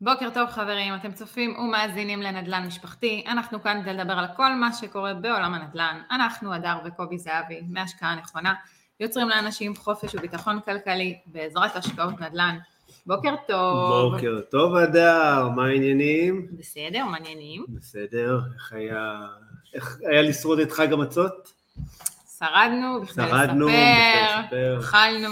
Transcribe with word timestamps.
בוקר 0.00 0.28
טוב 0.34 0.50
חברים, 0.50 0.94
אתם 0.94 1.12
צופים 1.12 1.58
ומאזינים 1.58 2.22
לנדל"ן 2.22 2.66
משפחתי, 2.66 3.24
אנחנו 3.28 3.62
כאן 3.62 3.82
כדי 3.82 3.94
לדבר 3.94 4.12
על 4.12 4.26
כל 4.36 4.54
מה 4.54 4.72
שקורה 4.72 5.14
בעולם 5.14 5.54
הנדל"ן. 5.54 6.00
אנחנו, 6.10 6.54
הדר 6.54 6.76
וקובי 6.84 7.18
זהבי, 7.18 7.60
מהשקעה 7.68 8.14
נכונה, 8.14 8.54
יוצרים 9.00 9.28
לאנשים 9.28 9.76
חופש 9.76 10.14
וביטחון 10.14 10.60
כלכלי 10.60 11.18
בעזרת 11.26 11.76
השקעות 11.76 12.20
נדל"ן. 12.20 12.58
בוקר 13.06 13.34
טוב. 13.48 14.10
בוקר 14.12 14.40
טוב 14.50 14.74
הדר, 14.76 15.48
מה 15.56 15.66
העניינים? 15.66 16.46
בסדר, 16.58 17.04
מעניינים. 17.04 17.64
בסדר, 17.68 18.40
איך 18.54 18.72
היה, 18.72 19.20
איך 19.74 19.98
היה 20.10 20.22
לשרוד 20.22 20.58
את 20.58 20.72
חג 20.72 20.92
המצות? 20.92 21.52
שרדנו, 22.38 23.02
בכדי 23.02 23.14
שרדנו, 23.14 23.66
לספר. 23.68 24.78
אכלנו, 24.80 25.30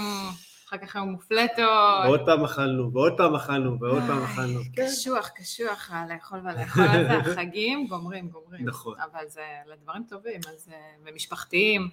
אחר 0.67 0.77
כך 0.77 0.95
היו 0.95 1.05
מופלטות. 1.05 2.05
ועוד 2.05 2.25
פעם 2.25 2.43
אכלנו, 2.43 2.93
ועוד 2.93 3.17
פעם 3.17 3.35
אכלנו, 3.35 3.79
ועוד 3.79 4.03
פעם 4.07 4.23
אכלנו. 4.23 4.59
כן, 4.73 4.85
קשוח, 4.87 5.29
קשוח, 5.35 5.91
לאכול 6.09 6.39
ולאכול, 6.39 6.83
אז 6.93 7.07
זה 7.07 7.31
החגים 7.31 7.87
גומרים, 7.87 8.29
גומרים. 8.29 8.65
נכון. 8.65 8.95
אבל 8.99 9.27
זה 9.27 9.41
לדברים 9.73 10.03
טובים, 10.09 10.39
אז, 10.53 10.69
אה, 10.73 10.77
ומשפחתיים. 11.05 11.89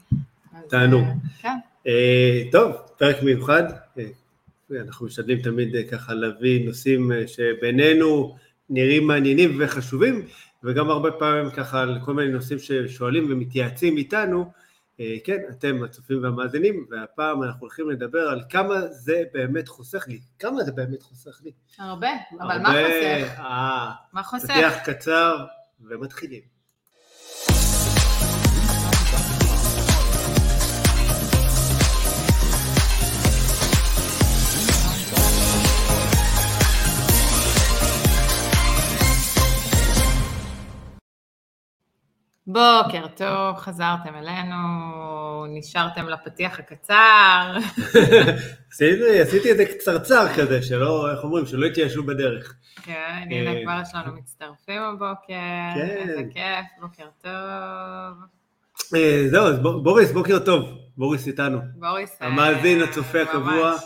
תענוג. 0.68 1.04
אה, 1.04 1.12
כן. 1.42 1.56
אה, 1.86 2.42
טוב, 2.52 2.72
פרק 2.98 3.22
מיוחד. 3.22 3.62
אה, 3.98 4.04
אנחנו 4.80 5.06
משתדלים 5.06 5.42
תמיד 5.42 5.76
אה, 5.76 5.82
ככה 5.90 6.14
להביא 6.14 6.66
נושאים 6.66 7.12
אה, 7.12 7.28
שבינינו 7.28 8.36
נראים 8.70 9.06
מעניינים 9.06 9.56
וחשובים, 9.60 10.22
וגם 10.64 10.90
הרבה 10.90 11.10
פעמים 11.10 11.50
ככה 11.50 11.82
על 11.82 11.98
כל 12.04 12.14
מיני 12.14 12.30
נושאים 12.30 12.58
ששואלים 12.58 13.26
ומתייעצים 13.30 13.96
איתנו. 13.96 14.52
אה, 15.02 15.16
כן, 15.24 15.38
אתם 15.50 15.82
הצופים 15.84 16.22
והמאזינים, 16.22 16.86
והפעם 16.90 17.42
אנחנו 17.42 17.60
הולכים 17.60 17.90
לדבר 17.90 18.28
על 18.28 18.42
כמה 18.48 18.80
זה 18.90 19.22
באמת 19.34 19.68
חוסך 19.68 20.04
לי. 20.08 20.20
כמה 20.38 20.64
זה 20.64 20.72
באמת 20.72 21.02
חוסך 21.02 21.40
לי? 21.44 21.52
הרבה, 21.78 22.08
אבל 22.40 22.58
מה 22.58 22.68
הרבה- 22.68 22.84
חוסך? 22.84 23.38
אה, 23.38 23.90
מה 24.12 24.22
חוסך? 24.22 24.44
פתיח 24.50 24.74
קצר 24.84 25.46
ומתחילים. 25.80 26.42
בוקר 42.46 43.06
טוב, 43.16 43.56
חזרתם 43.56 44.14
אלינו, 44.14 44.56
נשארתם 45.48 46.08
לפתיח 46.08 46.58
הקצר. 46.58 47.56
עשיתי, 48.72 49.20
עשיתי 49.20 49.52
את 49.52 49.56
זה 49.56 49.64
קצרצר 49.64 50.26
כזה, 50.36 50.62
שלא, 50.62 51.10
איך 51.10 51.24
אומרים, 51.24 51.46
שלא 51.46 51.66
יתייאשו 51.66 52.02
בדרך. 52.02 52.54
כן, 52.82 53.26
הנה 53.30 53.50
אה, 53.50 53.62
כבר 53.62 53.80
יש 53.82 53.94
לנו 53.94 54.16
מצטרפים 54.16 54.82
הבוקר, 54.82 55.34
כן. 55.74 56.08
איזה 56.08 56.22
כיף, 56.32 56.66
בוקר 56.80 57.06
טוב. 57.22 58.24
אה, 58.94 59.24
זהו, 59.30 59.46
אז 59.46 59.58
בוריס, 59.58 60.12
בוקר 60.12 60.38
טוב. 60.38 60.78
בוריס 60.96 61.26
איתנו. 61.26 61.58
בוריס, 61.74 62.22
אה, 62.22 62.26
המאזין, 62.26 62.82
הצופה. 62.82 63.22
הקבוע, 63.22 63.76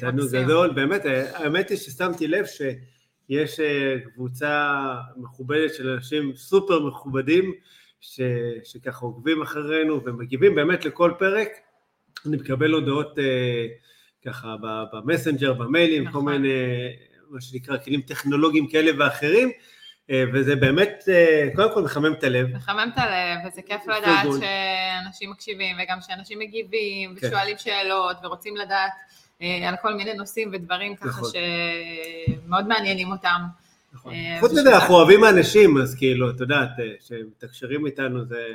תענוג. 0.00 0.26
גדול. 0.32 0.70
באמת, 0.70 1.02
האמת 1.34 1.70
היא 1.70 1.78
ששמתי 1.78 2.28
לב 2.28 2.44
שיש 2.46 3.60
אה, 3.60 3.96
קבוצה 4.14 4.78
מכובדת 5.16 5.74
של 5.74 5.88
אנשים 5.88 6.32
סופר 6.36 6.80
מכובדים, 6.80 7.52
ש, 8.02 8.20
שככה 8.64 9.06
עוקבים 9.06 9.42
אחרינו 9.42 10.04
ומגיבים 10.04 10.54
באמת 10.54 10.84
לכל 10.84 11.12
פרק. 11.18 11.48
אני 12.26 12.36
מקבל 12.36 12.72
הודעות 12.72 13.18
אה, 13.18 13.66
ככה 14.26 14.56
במסנג'ר, 14.92 15.52
במיילים, 15.52 16.04
נכון. 16.04 16.24
כל 16.24 16.30
מיני, 16.30 16.48
מה 17.30 17.40
שנקרא, 17.40 17.76
כלים 17.76 18.00
טכנולוגיים 18.00 18.68
כאלה 18.68 18.90
ואחרים, 18.98 19.50
אה, 20.10 20.24
וזה 20.32 20.56
באמת, 20.56 21.04
אה, 21.08 21.48
קודם 21.54 21.74
כל 21.74 21.82
מחמם 21.82 22.12
את 22.12 22.24
הלב. 22.24 22.56
מחמם 22.56 22.90
את 22.94 22.98
הלב, 22.98 23.38
וזה 23.46 23.62
כיף 23.62 23.86
לדעת 23.86 24.26
good. 24.26 24.40
שאנשים 24.40 25.30
מקשיבים, 25.30 25.76
וגם 25.82 25.98
שאנשים 26.00 26.38
מגיבים, 26.38 27.14
כן. 27.20 27.26
ושואלים 27.26 27.58
שאלות, 27.58 28.16
ורוצים 28.22 28.56
לדעת 28.56 28.92
אה, 29.42 29.68
על 29.68 29.74
כל 29.82 29.94
מיני 29.94 30.14
נושאים 30.14 30.50
ודברים 30.52 30.96
ככה 30.96 31.08
נכון. 31.08 31.30
שמאוד 32.46 32.68
מעניינים 32.68 33.12
אותם. 33.12 33.40
נכון. 33.92 34.12
אה, 34.14 34.36
חוץ 34.40 34.52
מזה, 34.52 34.62
זה- 34.62 34.74
אנחנו 34.74 34.94
אוהבים 34.94 35.24
אנשים, 35.24 35.78
אז 35.78 35.94
כאילו, 35.94 36.30
את 36.30 36.40
יודעת, 36.40 36.68
אה, 36.80 36.92
שמתקשרים 37.00 37.86
איתנו 37.86 38.24
זה 38.24 38.46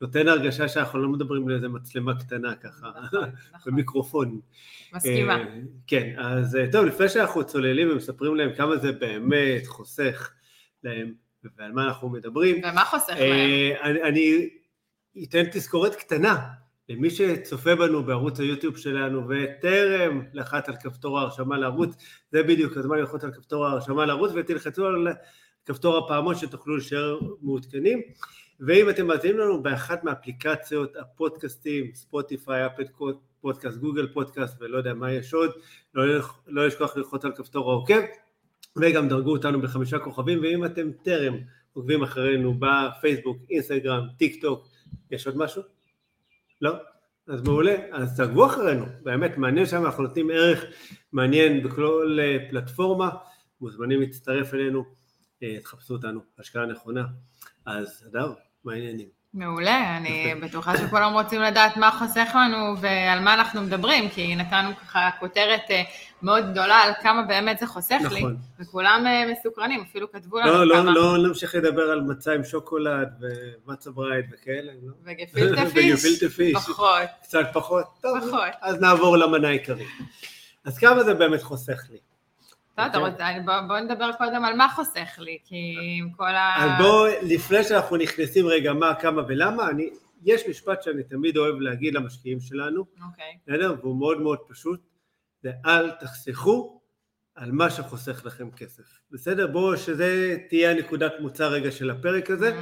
נותן 0.00 0.28
הרגשה 0.28 0.68
שאנחנו 0.68 0.98
לא 0.98 1.08
מדברים 1.08 1.48
לאיזה 1.48 1.68
מצלמה 1.68 2.18
קטנה 2.20 2.54
ככה, 2.56 2.90
נכון, 3.04 3.24
נכון, 3.54 3.72
במיקרופון. 3.72 4.40
מסכימה. 4.94 5.36
אה, 5.36 5.44
כן, 5.86 6.14
אז 6.18 6.56
אה, 6.56 6.66
טוב, 6.72 6.84
לפני 6.84 7.08
שאנחנו 7.08 7.44
צוללים 7.46 7.90
ומספרים 7.90 8.34
להם 8.36 8.50
כמה 8.56 8.76
זה 8.76 8.92
באמת 8.92 9.66
חוסך 9.66 10.30
להם, 10.84 11.12
ועל 11.58 11.72
מה 11.72 11.84
אנחנו 11.84 12.08
מדברים, 12.08 12.56
ומה 12.64 12.84
חוסך 12.84 13.10
להם? 13.18 13.20
אה, 13.32 13.72
אני, 13.82 14.02
אני 14.02 14.48
אתן 15.24 15.42
תזכורת 15.52 15.94
קטנה 15.94 16.36
למי 16.92 17.10
שצופה 17.10 17.74
בנו 17.76 18.02
בערוץ 18.02 18.40
היוטיוב 18.40 18.76
שלנו 18.76 19.28
וטרם 19.28 20.22
לחץ 20.32 20.68
על 20.68 20.74
כפתור 20.82 21.18
ההרשמה 21.18 21.58
לערוץ, 21.58 21.96
זה 22.32 22.42
בדיוק 22.42 22.76
הזמן 22.76 22.98
ללחוץ 22.98 23.24
על 23.24 23.32
כפתור 23.32 23.66
ההרשמה 23.66 24.06
לערוץ 24.06 24.32
ותלחצו 24.34 24.86
על 24.86 25.08
כפתור 25.64 25.98
הפעמון 25.98 26.34
שתוכלו 26.34 26.76
להישאר 26.76 27.18
מעודכנים. 27.42 28.02
ואם 28.60 28.90
אתם 28.90 29.06
מאזינים 29.06 29.38
לנו 29.38 29.62
באחת 29.62 30.04
מאפליקציות 30.04 30.96
הפודקאסטים, 30.96 31.94
ספוטיפיי, 31.94 32.66
Apple 32.66 32.84
Podcast, 33.40 33.78
Google 33.78 34.08
Podcast 34.12 34.56
ולא 34.60 34.78
יודע 34.78 34.94
מה 34.94 35.12
יש 35.12 35.34
עוד, 35.34 35.50
לא, 35.94 36.04
לא 36.46 36.66
לשכוח 36.66 36.96
ללחוץ 36.96 37.24
על 37.24 37.32
כפתור 37.36 37.70
העוקב 37.70 38.00
וגם 38.76 39.08
דרגו 39.08 39.32
אותנו 39.32 39.60
בחמישה 39.60 39.98
כוכבים 39.98 40.40
ואם 40.42 40.64
אתם 40.64 40.90
טרם 41.02 41.34
עוקבים 41.72 42.02
אחרינו 42.02 42.54
בפייסבוק, 42.58 43.36
אינסטגרם, 43.50 44.06
טיק 44.18 44.42
טוק, 44.42 44.68
יש 45.10 45.26
עוד 45.26 45.36
משהו? 45.36 45.62
לא? 46.62 46.72
אז 47.28 47.42
מעולה, 47.42 47.76
אז 47.92 48.16
תעקבו 48.16 48.46
אחרינו, 48.46 48.86
באמת 49.02 49.38
מעניין 49.38 49.66
שם, 49.66 49.84
אנחנו 49.84 50.02
נותנים 50.02 50.30
ערך 50.30 50.64
מעניין 51.12 51.62
בכל 51.62 52.18
אה, 52.20 52.36
פלטפורמה, 52.50 53.10
מוזמנים 53.60 54.00
להצטרף 54.00 54.54
אלינו, 54.54 54.84
אה, 55.42 55.60
תחפשו 55.62 55.94
אותנו, 55.94 56.20
השקעה 56.38 56.66
נכונה. 56.66 57.04
אז 57.66 58.04
אדר, 58.10 58.32
מה 58.64 58.72
העניינים? 58.72 59.21
מעולה, 59.34 59.96
אני 59.96 60.34
בטוחה 60.42 60.78
שכולם 60.78 61.12
רוצים 61.12 61.40
לדעת 61.40 61.76
מה 61.76 61.90
חוסך 61.90 62.28
לנו 62.34 62.80
ועל 62.80 63.20
מה 63.20 63.34
אנחנו 63.34 63.62
מדברים, 63.62 64.08
כי 64.08 64.36
נתנו 64.36 64.76
ככה 64.76 65.10
כותרת 65.20 65.60
אה, 65.70 65.82
מאוד 66.22 66.50
גדולה 66.50 66.74
על 66.74 66.92
כמה 67.02 67.22
באמת 67.22 67.58
זה 67.58 67.66
חוסך 67.66 68.00
לי, 68.10 68.20
נכון. 68.20 68.36
וכולם 68.60 69.04
אה, 69.06 69.32
מסוקרנים, 69.32 69.84
אפילו 69.90 70.12
כתבו 70.12 70.38
לנו 70.38 70.52
לא, 70.52 70.66
לא, 70.66 70.74
כמה. 70.74 70.90
לא 70.90 71.18
נמשיך 71.18 71.54
לדבר 71.54 71.82
על 71.82 72.00
מצה 72.00 72.32
עם 72.32 72.44
שוקולד 72.44 73.08
ומצה 73.66 73.90
בריי 73.90 74.24
וכאלה, 74.32 74.72
לא? 74.82 74.92
וגפילטה 75.04 75.66
פיש? 75.74 75.92
וגפילטה 75.94 76.28
פיש. 76.34 76.54
פחות. 76.54 77.08
קצת 77.22 77.46
פחות? 77.52 77.84
טוב, 78.02 78.18
פחות. 78.20 78.52
אז 78.60 78.80
נעבור 78.80 79.16
למנה 79.16 79.48
העיקרית. 79.48 79.88
אז 80.64 80.78
כמה 80.78 81.04
זה 81.04 81.14
באמת 81.14 81.42
חוסך 81.42 81.82
לי? 81.90 81.98
אוקיי. 82.78 83.40
בוא- 83.68 83.78
נדבר 83.78 84.10
קודם 84.18 84.44
על 84.44 84.54
מה 84.56 84.68
חוסך 84.68 85.18
לי, 85.18 85.38
כי 85.44 85.74
עם 85.98 86.10
כל 86.16 86.28
ה... 86.34 86.64
אז 86.64 86.70
בואו, 86.82 87.06
לפני 87.22 87.64
שאנחנו 87.64 87.96
נכנסים 87.96 88.46
רגע 88.46 88.72
מה, 88.72 88.94
כמה 88.94 89.22
ולמה, 89.28 89.68
אני, 89.70 89.90
יש 90.24 90.42
משפט 90.48 90.82
שאני 90.82 91.02
תמיד 91.02 91.36
אוהב 91.36 91.54
להגיד 91.60 91.94
למשקיעים 91.94 92.40
שלנו, 92.40 92.84
אוקיי, 93.10 93.36
בסדר? 93.46 93.74
והוא 93.80 93.96
מאוד 93.96 94.20
מאוד 94.20 94.38
פשוט, 94.48 94.80
זה 95.42 95.50
אל 95.66 95.90
תחסכו 95.90 96.80
על 97.34 97.52
מה 97.52 97.70
שחוסך 97.70 98.24
לכם 98.26 98.50
כסף, 98.50 98.82
בסדר? 99.10 99.46
בואו, 99.46 99.76
שזה 99.76 100.36
תהיה 100.48 100.70
הנקודת 100.70 101.12
מוצא 101.20 101.46
רגע 101.46 101.70
של 101.70 101.90
הפרק 101.90 102.30
הזה. 102.30 102.60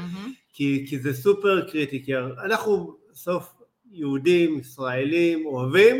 כי, 0.52 0.86
כי 0.88 0.98
זה 0.98 1.14
סופר 1.14 1.70
קריטי, 1.70 2.04
כי 2.04 2.16
אנחנו 2.16 2.96
בסוף 3.10 3.62
יהודים, 3.92 4.58
ישראלים, 4.58 5.46
אוהבים, 5.46 5.96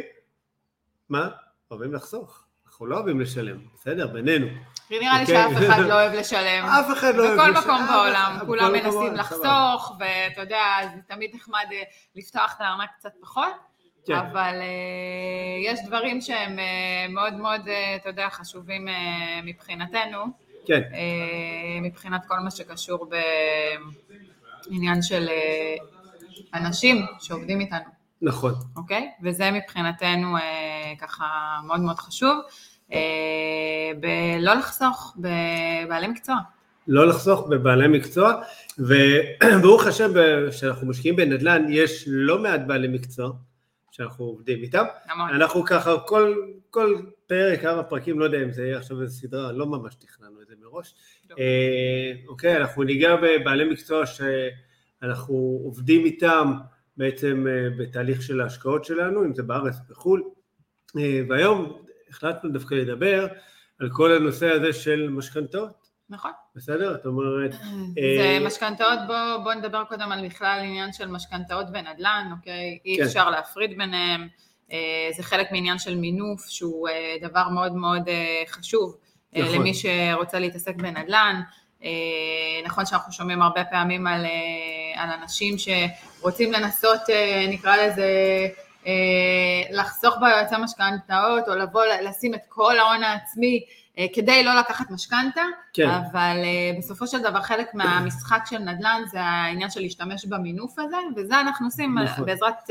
מה? 1.08 1.28
אוהבים 1.70 1.92
לחסוך, 1.94 2.44
אנחנו 2.80 2.90
לא 2.90 2.96
אוהבים 2.96 3.20
לשלם, 3.20 3.56
בסדר? 3.74 4.06
בינינו. 4.06 4.46
נראה 4.90 5.14
לי 5.16 5.20
אוקיי. 5.20 5.26
שאף 5.26 5.52
אחד 5.68 5.80
לא 5.82 5.94
אוהב 5.94 6.12
לשלם. 6.14 6.64
אף 6.80 6.86
אחד 6.92 7.14
לא 7.14 7.26
אוהב 7.26 7.38
בכל 7.40 7.50
לשלם, 7.50 7.60
מקום 7.62 7.82
אף 7.82 7.90
בעולם, 7.90 8.32
אחד- 8.36 8.46
כולם 8.46 8.66
בכל 8.72 8.76
מקום 8.78 8.84
מנסים 8.86 9.00
בעולם, 9.00 9.14
לחסוך, 9.16 9.96
ואתה 10.00 10.40
יודע, 10.40 10.62
זה 10.94 11.00
תמיד 11.14 11.30
נחמד 11.34 11.64
אה, 11.72 11.82
לפתוח 12.16 12.54
את 12.56 12.60
הארנק 12.60 12.88
קצת 12.98 13.10
פחות, 13.20 13.52
כן. 14.06 14.14
אבל 14.14 14.54
אה, 14.60 14.66
יש 15.72 15.80
דברים 15.86 16.20
שהם 16.20 16.58
אה, 16.58 16.64
מאוד 17.08 17.34
מאוד, 17.34 17.68
אה, 17.68 17.96
אתה 17.96 18.08
יודע, 18.08 18.28
חשובים 18.30 18.88
אה, 18.88 18.94
מבחינתנו, 19.44 20.24
כן, 20.66 20.80
אה, 20.94 20.98
מבחינת 21.82 22.20
כל 22.28 22.38
מה 22.38 22.50
שקשור 22.50 23.10
בעניין 24.66 25.02
של 25.02 25.28
אה, 25.28 25.76
אנשים 26.54 27.06
שעובדים 27.20 27.60
איתנו, 27.60 27.84
נכון. 28.22 28.54
אוקיי? 28.76 29.10
וזה 29.22 29.50
מבחינתנו 29.50 30.36
אה, 30.36 30.42
ככה 31.00 31.26
מאוד 31.66 31.80
מאוד 31.80 31.98
חשוב, 31.98 32.36
אה, 32.38 32.50
בלא 34.00 34.54
לחסוך 34.54 35.16
בבעלי 35.16 36.08
מקצוע. 36.08 36.36
לא 36.88 37.06
לחסוך 37.06 37.48
בבעלי 37.48 37.88
מקצוע, 37.88 38.42
וברוך 38.78 39.86
השם, 39.86 40.10
כשאנחנו 40.50 40.86
משקיעים 40.86 41.16
בנדל"ן, 41.16 41.66
יש 41.68 42.04
לא 42.08 42.38
מעט 42.38 42.60
בעלי 42.66 42.88
מקצוע, 42.88 43.30
שאנחנו 43.90 44.24
עובדים 44.24 44.62
איתם. 44.62 44.84
המון. 45.08 45.30
אנחנו 45.30 45.64
ככה, 45.64 45.98
כל, 46.06 46.34
כל 46.70 46.96
פרק, 47.26 47.60
כמה 47.60 47.82
פרקים, 47.82 48.18
לא 48.18 48.24
יודע 48.24 48.42
אם 48.42 48.52
זה 48.52 48.64
יהיה 48.64 48.78
עכשיו 48.78 49.02
איזה 49.02 49.14
סדרה, 49.14 49.52
לא 49.52 49.66
ממש 49.66 49.94
תכננו 49.94 50.42
את 50.42 50.46
זה 50.46 50.54
מראש. 50.62 50.94
לא. 51.30 51.36
אה, 51.38 52.12
אוקיי, 52.28 52.56
אנחנו 52.56 52.82
ניגע 52.82 53.16
בבעלי 53.16 53.64
מקצוע 53.64 54.04
שאנחנו 54.06 55.60
עובדים 55.64 56.04
איתם 56.04 56.52
בעצם 56.96 57.46
אה, 57.48 57.68
בתהליך 57.78 58.22
של 58.22 58.40
ההשקעות 58.40 58.84
שלנו, 58.84 59.24
אם 59.24 59.34
זה 59.34 59.42
בארץ 59.42 59.74
בחו"ל. 59.90 60.22
אה, 60.98 61.20
והיום 61.28 61.82
החלטנו 62.10 62.50
דווקא 62.50 62.74
לדבר 62.74 63.26
על 63.80 63.88
כל 63.92 64.12
הנושא 64.12 64.50
הזה 64.50 64.72
של 64.72 65.08
משכנתאות, 65.10 65.90
נכון. 66.10 66.30
בסדר? 66.56 66.94
את 66.94 67.06
אומרת, 67.06 67.52
זה 67.94 68.20
אה, 68.20 68.38
משכנתאות, 68.46 68.98
בוא, 69.06 69.36
בוא 69.44 69.54
נדבר 69.54 69.84
קודם 69.84 70.12
על 70.12 70.26
בכלל 70.28 70.60
עניין 70.64 70.92
של 70.92 71.08
משכנתאות 71.08 71.66
ונדל"ן, 71.68 72.30
אוקיי? 72.38 72.78
אי 72.84 72.96
כן. 72.96 73.02
אפשר 73.04 73.30
להפריד 73.30 73.78
ביניהם, 73.78 74.28
אה, 74.72 75.08
זה 75.16 75.22
חלק 75.22 75.52
מעניין 75.52 75.78
של 75.78 75.96
מינוף, 75.96 76.46
שהוא 76.48 76.88
אה, 76.88 77.28
דבר 77.28 77.48
מאוד 77.48 77.72
מאוד 77.72 78.02
חשוב 78.48 78.96
נכון. 79.32 79.54
למי 79.54 79.72
שרוצה 79.74 80.38
להתעסק 80.38 80.76
בנדל"ן. 80.76 81.40
נכון 82.64 82.86
שאנחנו 82.86 83.12
שומעים 83.12 83.42
הרבה 83.42 83.64
פעמים 83.64 84.06
על, 84.06 84.26
על 84.94 85.10
אנשים 85.22 85.54
שרוצים 85.58 86.52
לנסות, 86.52 87.00
נקרא 87.48 87.76
לזה, 87.76 88.06
לחסוך 89.70 90.14
ביועצי 90.20 90.54
משכנתאות, 90.62 91.48
או 91.48 91.54
לבוא 91.54 91.82
לשים 92.02 92.34
את 92.34 92.40
כל 92.48 92.78
ההון 92.78 93.02
העצמי 93.02 93.64
אה, 93.98 94.06
כדי 94.12 94.42
לא 94.42 94.54
לקחת 94.54 94.90
משכנתה, 94.90 95.42
כן, 95.72 95.88
אבל 95.88 96.36
uh, 96.36 96.78
בסופו 96.78 97.06
של 97.06 97.22
דבר 97.22 97.42
חלק 97.42 97.74
מהמשחק 97.74 98.42
של 98.50 98.58
נדל"ן 98.58 99.02
זה 99.10 99.20
העניין 99.20 99.70
של 99.70 99.80
להשתמש 99.80 100.24
במינוף 100.24 100.78
הזה, 100.78 100.96
וזה 101.16 101.40
אנחנו 101.40 101.66
עושים 101.66 101.98
נכון. 101.98 102.26
בעזרת 102.26 102.70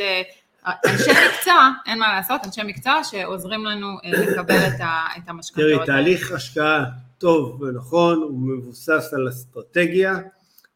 אנשי 0.68 1.12
מקצוע, 1.12 1.70
אין 1.88 2.00
מה 2.00 2.16
לעשות, 2.16 2.42
אנשי 2.46 2.62
מקצוע 2.64 3.04
שעוזרים 3.04 3.66
לנו 3.66 3.88
לקבל 4.04 4.56
את, 4.56 4.82
ה, 4.82 5.08
את 5.18 5.24
תראי, 5.24 5.28
המשכנתאות. 5.28 5.86
תהליך 5.86 6.32
השקעה 6.32 6.84
טוב 7.18 7.62
ונכון, 7.62 8.18
הוא 8.18 8.40
מבוסס 8.40 9.14
על 9.14 9.30
אסטרטגיה 9.30 10.16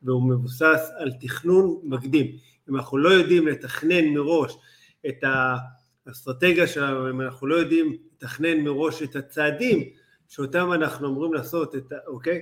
והוא 0.03 0.24
מבוסס 0.29 0.91
על 0.97 1.12
תכנון 1.21 1.77
מקדים. 1.83 2.25
אם 2.69 2.75
אנחנו 2.75 2.97
לא 2.97 3.09
יודעים 3.09 3.47
לתכנן 3.47 4.06
מראש 4.06 4.57
את 5.07 5.23
האסטרטגיה 6.07 6.67
שלנו, 6.67 7.09
אם 7.09 7.21
אנחנו 7.21 7.47
לא 7.47 7.55
יודעים 7.55 7.97
לתכנן 8.15 8.61
מראש 8.61 9.03
את 9.03 9.15
הצעדים 9.15 9.89
שאותם 10.27 10.73
אנחנו 10.73 11.07
אמורים 11.07 11.33
לעשות, 11.33 11.75
את, 11.75 11.94
אוקיי? 12.07 12.41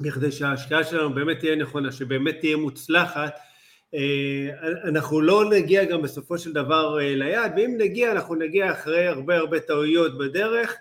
בכדי 0.00 0.32
שההשקעה 0.32 0.84
שלנו 0.84 1.14
באמת 1.14 1.38
תהיה 1.38 1.56
נכונה, 1.56 1.92
שבאמת 1.92 2.36
תהיה 2.40 2.56
מוצלחת, 2.56 3.34
אה, 3.94 4.48
אנחנו 4.84 5.20
לא 5.20 5.50
נגיע 5.50 5.84
גם 5.84 6.02
בסופו 6.02 6.38
של 6.38 6.52
דבר 6.52 7.00
אה, 7.00 7.14
ליעד, 7.14 7.52
ואם 7.56 7.74
נגיע, 7.78 8.12
אנחנו 8.12 8.34
נגיע 8.34 8.72
אחרי 8.72 9.06
הרבה 9.06 9.36
הרבה 9.36 9.60
טעויות 9.60 10.18
בדרך, 10.18 10.74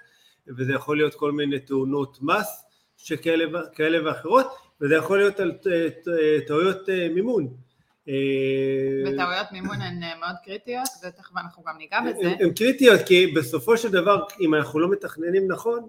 וזה 0.58 0.74
יכול 0.74 0.98
להיות 0.98 1.16
כל 1.16 1.32
מיני 1.32 1.60
תאונות 1.60 2.18
מס 2.22 2.64
שכאלה 2.98 4.06
ואחרות, 4.06 4.46
וזה 4.82 4.96
יכול 4.96 5.18
להיות 5.18 5.40
על 5.40 5.52
ט- 5.52 6.08
טעויות 6.48 6.90
אה, 6.90 7.10
מימון. 7.10 7.67
אה, 8.10 9.12
וטעויות 9.14 9.52
מימון 9.52 9.82
הן 9.82 10.04
אה, 10.04 10.20
מאוד 10.20 10.36
קריטיות, 10.46 10.90
ותכף 11.04 11.38
אנחנו 11.38 11.64
גם 11.64 11.78
ניגע 11.78 12.00
בזה. 12.02 12.28
הן 12.28 12.36
הן 12.40 12.54
קריטיות, 12.54 13.02
כי 13.06 13.28
בסופו 13.28 13.78
של 13.78 13.92
דבר, 13.92 14.24
אם 14.42 14.56
אנחנו 14.56 14.80
לא 14.80 14.92
מתכננים 14.92 15.52
נכון, 15.52 15.88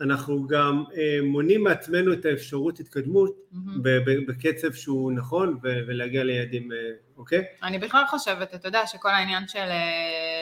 אנחנו 0.00 0.46
גם 0.46 0.84
אה, 0.96 1.18
מונעים 1.22 1.64
מעצמנו 1.64 2.12
את 2.12 2.24
האפשרות 2.24 2.80
התקדמות 2.80 3.36
בקצב 4.28 4.72
שהוא 4.72 5.12
נכון 5.12 5.58
ולהגיע 5.62 6.24
ליעדים, 6.24 6.68
אוקיי? 7.16 7.44
אני 7.62 7.78
בכלל 7.78 8.04
חושבת, 8.06 8.54
אתה 8.54 8.68
יודע, 8.68 8.86
שכל 8.86 9.08
העניין 9.08 9.48
של 9.48 9.68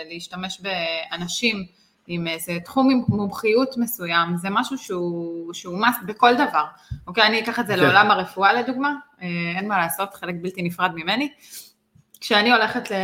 להשתמש 0.08 0.60
באנשים 0.60 1.66
עם 2.08 2.26
איזה 2.26 2.58
תחום 2.64 3.04
מומחיות 3.08 3.76
מסוים, 3.76 4.36
זה 4.36 4.48
משהו 4.50 4.78
שהוא, 4.78 5.54
שהוא 5.54 5.78
מס 5.78 5.96
בכל 6.06 6.34
דבר. 6.34 6.64
אוקיי, 7.06 7.26
אני 7.26 7.40
אקח 7.40 7.58
את 7.58 7.66
זה 7.66 7.74
כן. 7.74 7.80
לעולם 7.80 8.10
הרפואה 8.10 8.52
לדוגמה, 8.52 8.94
אה, 9.22 9.26
אין 9.56 9.68
מה 9.68 9.78
לעשות, 9.78 10.14
חלק 10.14 10.34
בלתי 10.42 10.62
נפרד 10.62 10.90
ממני. 10.94 11.32
כשאני 12.20 12.52
הולכת 12.52 12.90
ל, 12.90 12.94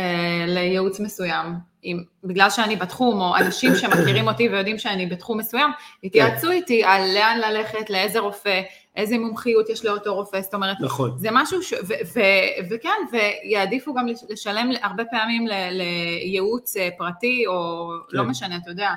לייעוץ 0.47 0.99
מסוים, 0.99 1.53
אם, 1.85 2.03
בגלל 2.23 2.49
שאני 2.49 2.75
בתחום, 2.75 3.21
או 3.21 3.35
אנשים 3.37 3.75
שמכירים 3.75 4.27
אותי 4.27 4.49
ויודעים 4.49 4.77
שאני 4.77 5.05
בתחום 5.05 5.37
מסוים, 5.37 5.71
יתייעצו 6.03 6.51
איתי 6.51 6.83
על 6.83 7.01
לאן 7.13 7.39
ללכת, 7.39 7.89
לאיזה 7.89 8.19
רופא, 8.19 8.61
איזה 8.95 9.17
מומחיות 9.17 9.69
יש 9.69 9.85
לאותו 9.85 10.15
רופא, 10.15 10.41
זאת 10.41 10.53
אומרת, 10.53 10.77
נכון. 10.81 11.17
זה 11.17 11.29
משהו 11.31 11.63
ש... 11.63 11.73
ו- 11.73 11.93
ו- 12.13 12.69
וכן, 12.69 12.89
ויעדיפו 13.11 13.93
גם 13.93 14.07
לש- 14.07 14.23
לשלם 14.29 14.69
הרבה 14.81 15.03
פעמים 15.05 15.47
ל- 15.47 15.69
לייעוץ 15.69 16.77
אה, 16.77 16.89
פרטי, 16.97 17.43
או 17.47 17.87
כן. 18.11 18.17
לא 18.17 18.23
משנה, 18.23 18.57
אתה 18.57 18.69
יודע, 18.69 18.89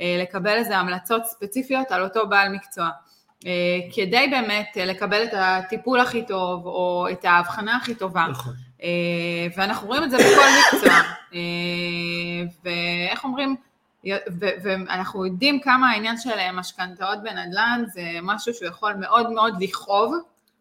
אה, 0.00 0.16
לקבל 0.22 0.54
איזה 0.54 0.76
המלצות 0.76 1.24
ספציפיות 1.26 1.90
על 1.92 2.02
אותו 2.04 2.28
בעל 2.28 2.48
מקצוע. 2.48 2.88
אה, 3.46 3.78
כדי 3.94 4.26
באמת 4.30 4.76
לקבל 4.76 5.24
את 5.24 5.30
הטיפול 5.32 6.00
הכי 6.00 6.26
טוב, 6.26 6.66
או 6.66 7.06
את 7.12 7.24
ההבחנה 7.24 7.76
הכי 7.76 7.94
טובה. 7.94 8.26
נכון. 8.30 8.52
אה, 8.82 9.46
ואנחנו 9.56 9.86
רואים 9.86 10.04
את 10.04 10.10
זה 10.10 10.16
בכל 10.16 10.76
מקצוע. 10.76 10.94
אה, 11.34 11.40
ואיך 12.64 13.24
אומרים, 13.24 13.56
ואנחנו 14.62 15.26
יודעים 15.26 15.60
כמה 15.60 15.90
העניין 15.90 16.16
של 16.16 16.30
אה, 16.30 16.52
משכנתאות 16.52 17.18
בנדל"ן 17.22 17.84
זה 17.92 18.02
משהו 18.22 18.54
שהוא 18.54 18.68
יכול 18.68 18.94
מאוד 18.94 19.30
מאוד 19.30 19.62
לכאוב, 19.62 20.14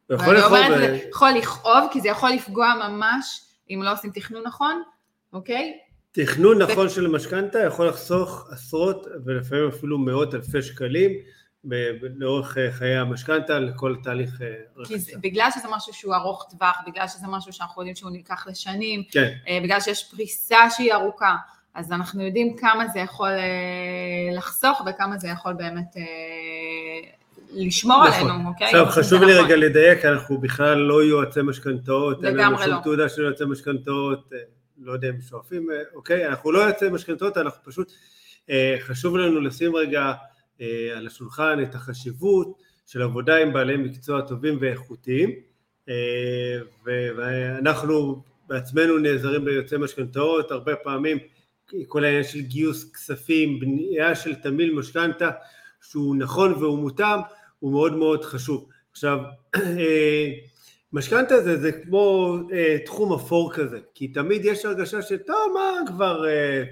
יכול 0.09 0.27
ואני 0.27 0.37
לכאוב, 0.37 0.77
זה 0.77 0.99
יכול 1.09 1.29
לכאוב, 1.29 1.87
כי 1.91 2.01
זה 2.01 2.07
יכול 2.07 2.29
לפגוע 2.29 2.73
ממש 2.87 3.41
אם 3.69 3.81
לא 3.83 3.91
עושים 3.91 4.11
תכנון 4.11 4.43
נכון, 4.45 4.81
אוקיי? 5.33 5.77
תכנון 6.11 6.61
נכון 6.61 6.89
של 6.89 7.07
משכנתה 7.07 7.59
יכול 7.59 7.87
לחסוך 7.87 8.47
עשרות 8.51 9.07
ולפעמים 9.25 9.67
אפילו 9.67 9.97
מאות 9.97 10.35
אלפי 10.35 10.61
שקלים 10.61 11.11
לאורך 12.17 12.57
אה, 12.57 12.71
חיי 12.71 12.97
המשכנתה 12.97 13.59
לכל 13.59 13.95
תהליך 14.03 14.41
אה, 14.41 14.47
רכישה. 14.77 15.17
בגלל 15.17 15.49
שזה 15.51 15.67
משהו 15.71 15.93
שהוא 15.93 16.15
ארוך 16.15 16.45
טווח, 16.49 16.77
בגלל 16.87 17.07
שזה 17.07 17.27
משהו 17.27 17.53
שאנחנו 17.53 17.81
יודעים 17.81 17.95
שהוא 17.95 18.11
נלקח 18.11 18.47
לשנים, 18.47 19.03
כן, 19.11 19.33
אה, 19.47 19.59
בגלל 19.63 19.79
שיש 19.79 20.03
פריסה 20.11 20.69
שהיא 20.69 20.93
ארוכה, 20.93 21.35
אז 21.73 21.91
אנחנו 21.91 22.25
יודעים 22.25 22.55
כמה 22.55 22.87
זה 22.87 22.99
יכול 22.99 23.29
אה, 23.29 24.35
לחסוך 24.37 24.81
וכמה 24.85 25.17
זה 25.17 25.27
יכול 25.27 25.53
באמת 25.53 25.97
אה, 25.97 26.03
לשמור 27.53 28.07
נכון. 28.07 28.29
עלינו, 28.31 28.49
אוקיי? 28.49 28.67
עכשיו 28.67 28.85
חשוב 28.85 29.23
לי 29.23 29.33
נכון. 29.33 29.45
רגע 29.45 29.55
לדייק, 29.55 30.05
אנחנו 30.05 30.37
בכלל 30.37 30.77
לא 30.77 31.03
יועצי 31.03 31.41
משכנתאות, 31.41 32.25
אין 32.25 32.35
לנו 32.35 32.57
שום 32.57 32.71
לא. 32.71 32.79
תעודה 32.83 33.09
של 33.09 33.21
יועצי 33.21 33.45
משכנתאות, 33.45 34.29
אה, 34.33 34.37
לא 34.81 34.91
יודע 34.91 35.09
אם 35.09 35.21
שואפים, 35.21 35.71
אה, 35.71 35.77
אוקיי, 35.95 36.27
אנחנו 36.27 36.51
לא 36.51 36.59
יועצי 36.59 36.89
משכנתאות, 36.89 37.37
אנחנו 37.37 37.63
פשוט, 37.63 37.91
אה, 38.49 38.75
חשוב 38.79 39.17
לנו 39.17 39.41
לשים 39.41 39.75
רגע 39.75 40.01
אה, 40.01 40.13
על 40.95 41.07
השולחן 41.07 41.59
את 41.63 41.75
החשיבות 41.75 42.57
של 42.87 43.02
עבודה 43.02 43.37
עם 43.37 43.54
בעלי 43.54 43.78
מקצוע 43.78 44.21
טובים 44.21 44.57
ואיכותיים, 44.61 45.31
אה, 45.90 46.59
ואנחנו 46.85 48.23
בעצמנו 48.47 48.97
נעזרים 48.97 49.45
ביועצי 49.45 49.78
משכנתאות, 49.78 50.52
הרבה 50.52 50.76
פעמים 50.76 51.18
כל 51.87 52.04
העניין 52.04 52.23
של 52.23 52.40
גיוס 52.40 52.92
כספים, 52.92 53.59
בנייה 53.59 54.16
של 54.16 54.35
תמהיל 54.35 54.73
משכנתה 54.73 55.31
שהוא 55.81 56.16
נכון 56.16 56.54
והוא 56.54 56.80
מותאם, 56.80 57.19
הוא 57.59 57.71
מאוד 57.71 57.95
מאוד 57.95 58.26
חשוב. 58.26 58.69
עכשיו, 58.92 59.19
אה, 59.56 60.31
משכנתה 60.94 61.42
זה, 61.42 61.57
זה 61.57 61.71
כמו 61.71 62.37
אה, 62.54 62.78
תחום 62.85 63.14
אפור 63.14 63.54
כזה, 63.54 63.80
כי 63.94 64.07
תמיד 64.07 64.45
יש 64.45 64.66
הרגשה 64.66 65.02
שטוב, 65.02 65.54
מה 65.54 65.87
כבר 65.87 66.28
אה, 66.28 66.64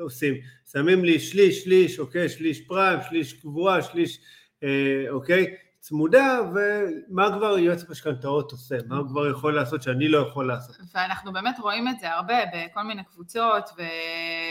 עושים? 0.00 0.34
שמים 0.72 1.04
לי 1.04 1.20
שליש, 1.20 1.64
שליש, 1.64 1.98
אוקיי, 1.98 2.28
שליש 2.28 2.60
פריים, 2.60 2.98
שליש 3.08 3.32
קבועה, 3.32 3.82
שליש, 3.82 4.20
אה, 4.62 5.10
אוקיי, 5.10 5.54
צמודה, 5.82 6.40
ומה 6.54 7.32
כבר 7.36 7.58
יועץ 7.58 7.84
משכנתאות 7.88 8.52
עושה? 8.52 8.74
מה 8.86 8.96
הוא 8.96 9.08
כבר 9.08 9.30
יכול 9.30 9.54
לעשות 9.54 9.82
שאני 9.82 10.08
לא 10.08 10.18
יכול 10.18 10.48
לעשות? 10.48 10.76
ואנחנו 10.94 11.32
באמת 11.32 11.58
רואים 11.58 11.88
את 11.88 12.00
זה 12.00 12.10
הרבה 12.10 12.34
בכל 12.54 12.82
מיני 12.82 13.02
קבוצות 13.04 13.70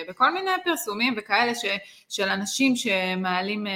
ובכל 0.07 0.33
מיני 0.33 0.51
פרסומים 0.63 1.15
וכאלה 1.17 1.55
ש, 1.55 1.65
של 2.09 2.29
אנשים 2.29 2.75
שמעלים 2.75 3.67
אה, 3.67 3.71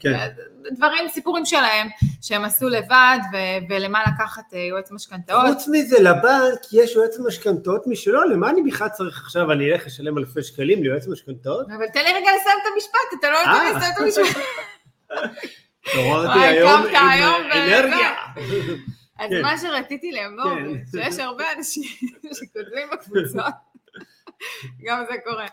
כן. 0.00 0.28
דברים, 0.72 1.08
סיפורים 1.08 1.46
שלהם, 1.46 1.88
שהם 2.22 2.44
עשו 2.44 2.68
לבד 2.68 3.18
ו, 3.32 3.36
ולמה 3.68 4.02
לקחת 4.06 4.54
אה, 4.54 4.58
יועץ 4.58 4.92
משכנתאות. 4.92 5.46
חוץ 5.54 5.68
מזה, 5.68 6.00
לבנק 6.00 6.60
יש 6.72 6.94
יועץ 6.94 7.18
משכנתאות 7.26 7.86
משלו, 7.86 8.24
למה 8.24 8.50
אני 8.50 8.62
בכלל 8.62 8.88
צריך 8.88 9.22
עכשיו, 9.24 9.52
אני 9.52 9.72
אלך 9.72 9.86
לשלם 9.86 10.18
אלפי 10.18 10.42
שקלים 10.42 10.82
ליועץ 10.82 11.06
משכנתאות? 11.06 11.66
אבל 11.66 11.86
תן 11.92 12.00
לי 12.04 12.12
רגע 12.12 12.28
לסיים 12.40 12.58
את 12.62 12.72
המשפט, 12.74 13.20
אתה 13.20 13.30
לא 13.30 13.38
נותן 13.38 13.64
לי 13.64 13.70
אה. 13.70 13.76
לסיים 13.76 13.92
את 13.92 13.98
המשפט. 14.00 14.40
התעוררתי 15.86 16.38
היום 16.38 17.36
עם 17.44 17.52
אנרגיה. 17.52 18.14
אז 19.18 19.30
כן. 19.30 19.42
מה 19.42 19.58
שרציתי 19.58 20.12
לאמור, 20.12 20.54
כן. 20.54 20.86
שיש 20.90 21.18
הרבה 21.18 21.44
אנשים 21.56 21.82
שכותבים 22.38 22.88
בקבוצות, 22.92 23.54
גם 24.84 25.04
זה 25.10 25.16
קורה, 25.24 25.46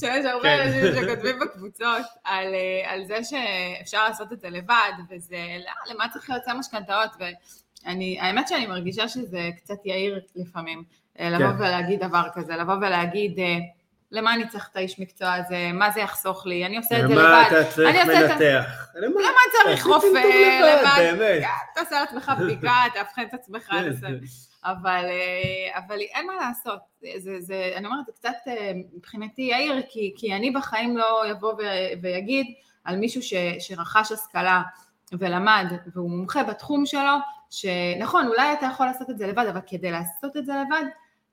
שיש 0.00 0.24
הרבה 0.24 0.42
כן. 0.42 0.62
אנשים 0.62 0.82
שכותבים 0.94 1.38
בקבוצות 1.40 2.02
על, 2.24 2.54
אה, 2.54 2.92
על 2.92 3.04
זה 3.04 3.18
שאפשר 3.24 4.08
לעשות 4.08 4.32
את 4.32 4.40
זה 4.40 4.50
לבד, 4.50 4.92
וזה, 5.10 5.36
לא, 5.58 5.94
למה 5.94 6.08
צריך 6.12 6.28
יועצי 6.28 6.50
משכנתאות, 6.58 7.10
ואני, 7.18 8.20
האמת 8.20 8.48
שאני 8.48 8.66
מרגישה 8.66 9.08
שזה 9.08 9.50
קצת 9.56 9.86
יהיר 9.86 10.20
לפעמים, 10.36 10.84
אה, 11.20 11.30
לבוא. 11.30 11.54
ולהגיד 11.58 12.04
דבר 12.04 12.22
כזה, 12.34 12.56
לבוא 12.56 12.74
ולהגיד, 12.74 13.38
אה, 13.38 13.58
למה 14.12 14.34
אני 14.34 14.48
צריך 14.48 14.68
את 14.72 14.76
האיש 14.76 15.00
מקצוע 15.00 15.34
הזה, 15.34 15.70
מה 15.74 15.90
זה 15.90 16.00
יחסוך 16.00 16.46
לי, 16.46 16.66
אני 16.66 16.76
עושה 16.76 17.00
את 17.00 17.08
זה 17.08 17.14
למה 17.14 17.42
לבד. 17.42 17.56
אתה 17.56 17.70
צריך 17.70 17.96
מנתח? 18.06 18.88
למה? 18.94 19.20
למה 19.20 19.38
צריך 19.52 19.86
רופא 19.86 20.06
לבד? 20.06 20.96
באמת. 20.98 21.42
כן, 21.42 21.48
תעשה 21.74 22.00
לעצמך 22.00 22.32
בדיקה, 22.40 22.74
תאבחן 22.94 23.22
את 23.22 23.34
עצמך, 23.34 23.62
כן. 23.70 23.92
תעשה. 23.92 24.06
אבל, 24.64 25.04
אה, 25.04 25.78
אבל 25.78 25.98
אין 26.00 26.26
מה 26.26 26.32
לעשות, 26.34 26.80
זה, 27.18 27.40
זה, 27.40 27.72
אני 27.76 27.86
אומרת, 27.86 28.06
זה 28.06 28.12
קצת 28.12 28.48
אה, 28.48 28.72
מבחינתי 28.96 29.42
יאיר, 29.42 29.82
כי, 29.88 30.14
כי 30.16 30.34
אני 30.34 30.50
בחיים 30.50 30.96
לא 30.96 31.22
יבוא 31.30 31.52
ו- 31.52 32.02
ויגיד 32.02 32.46
על 32.84 32.96
מישהו 32.96 33.22
ש, 33.22 33.34
שרכש 33.58 34.12
השכלה 34.12 34.62
ולמד 35.12 35.66
והוא 35.94 36.10
מומחה 36.10 36.42
בתחום 36.42 36.86
שלו, 36.86 37.16
שנכון, 37.50 38.26
אולי 38.26 38.52
אתה 38.52 38.66
יכול 38.66 38.86
לעשות 38.86 39.10
את 39.10 39.18
זה 39.18 39.26
לבד, 39.26 39.46
אבל 39.46 39.60
כדי 39.66 39.90
לעשות 39.90 40.36
את 40.36 40.46
זה 40.46 40.52
לבד, 40.52 40.84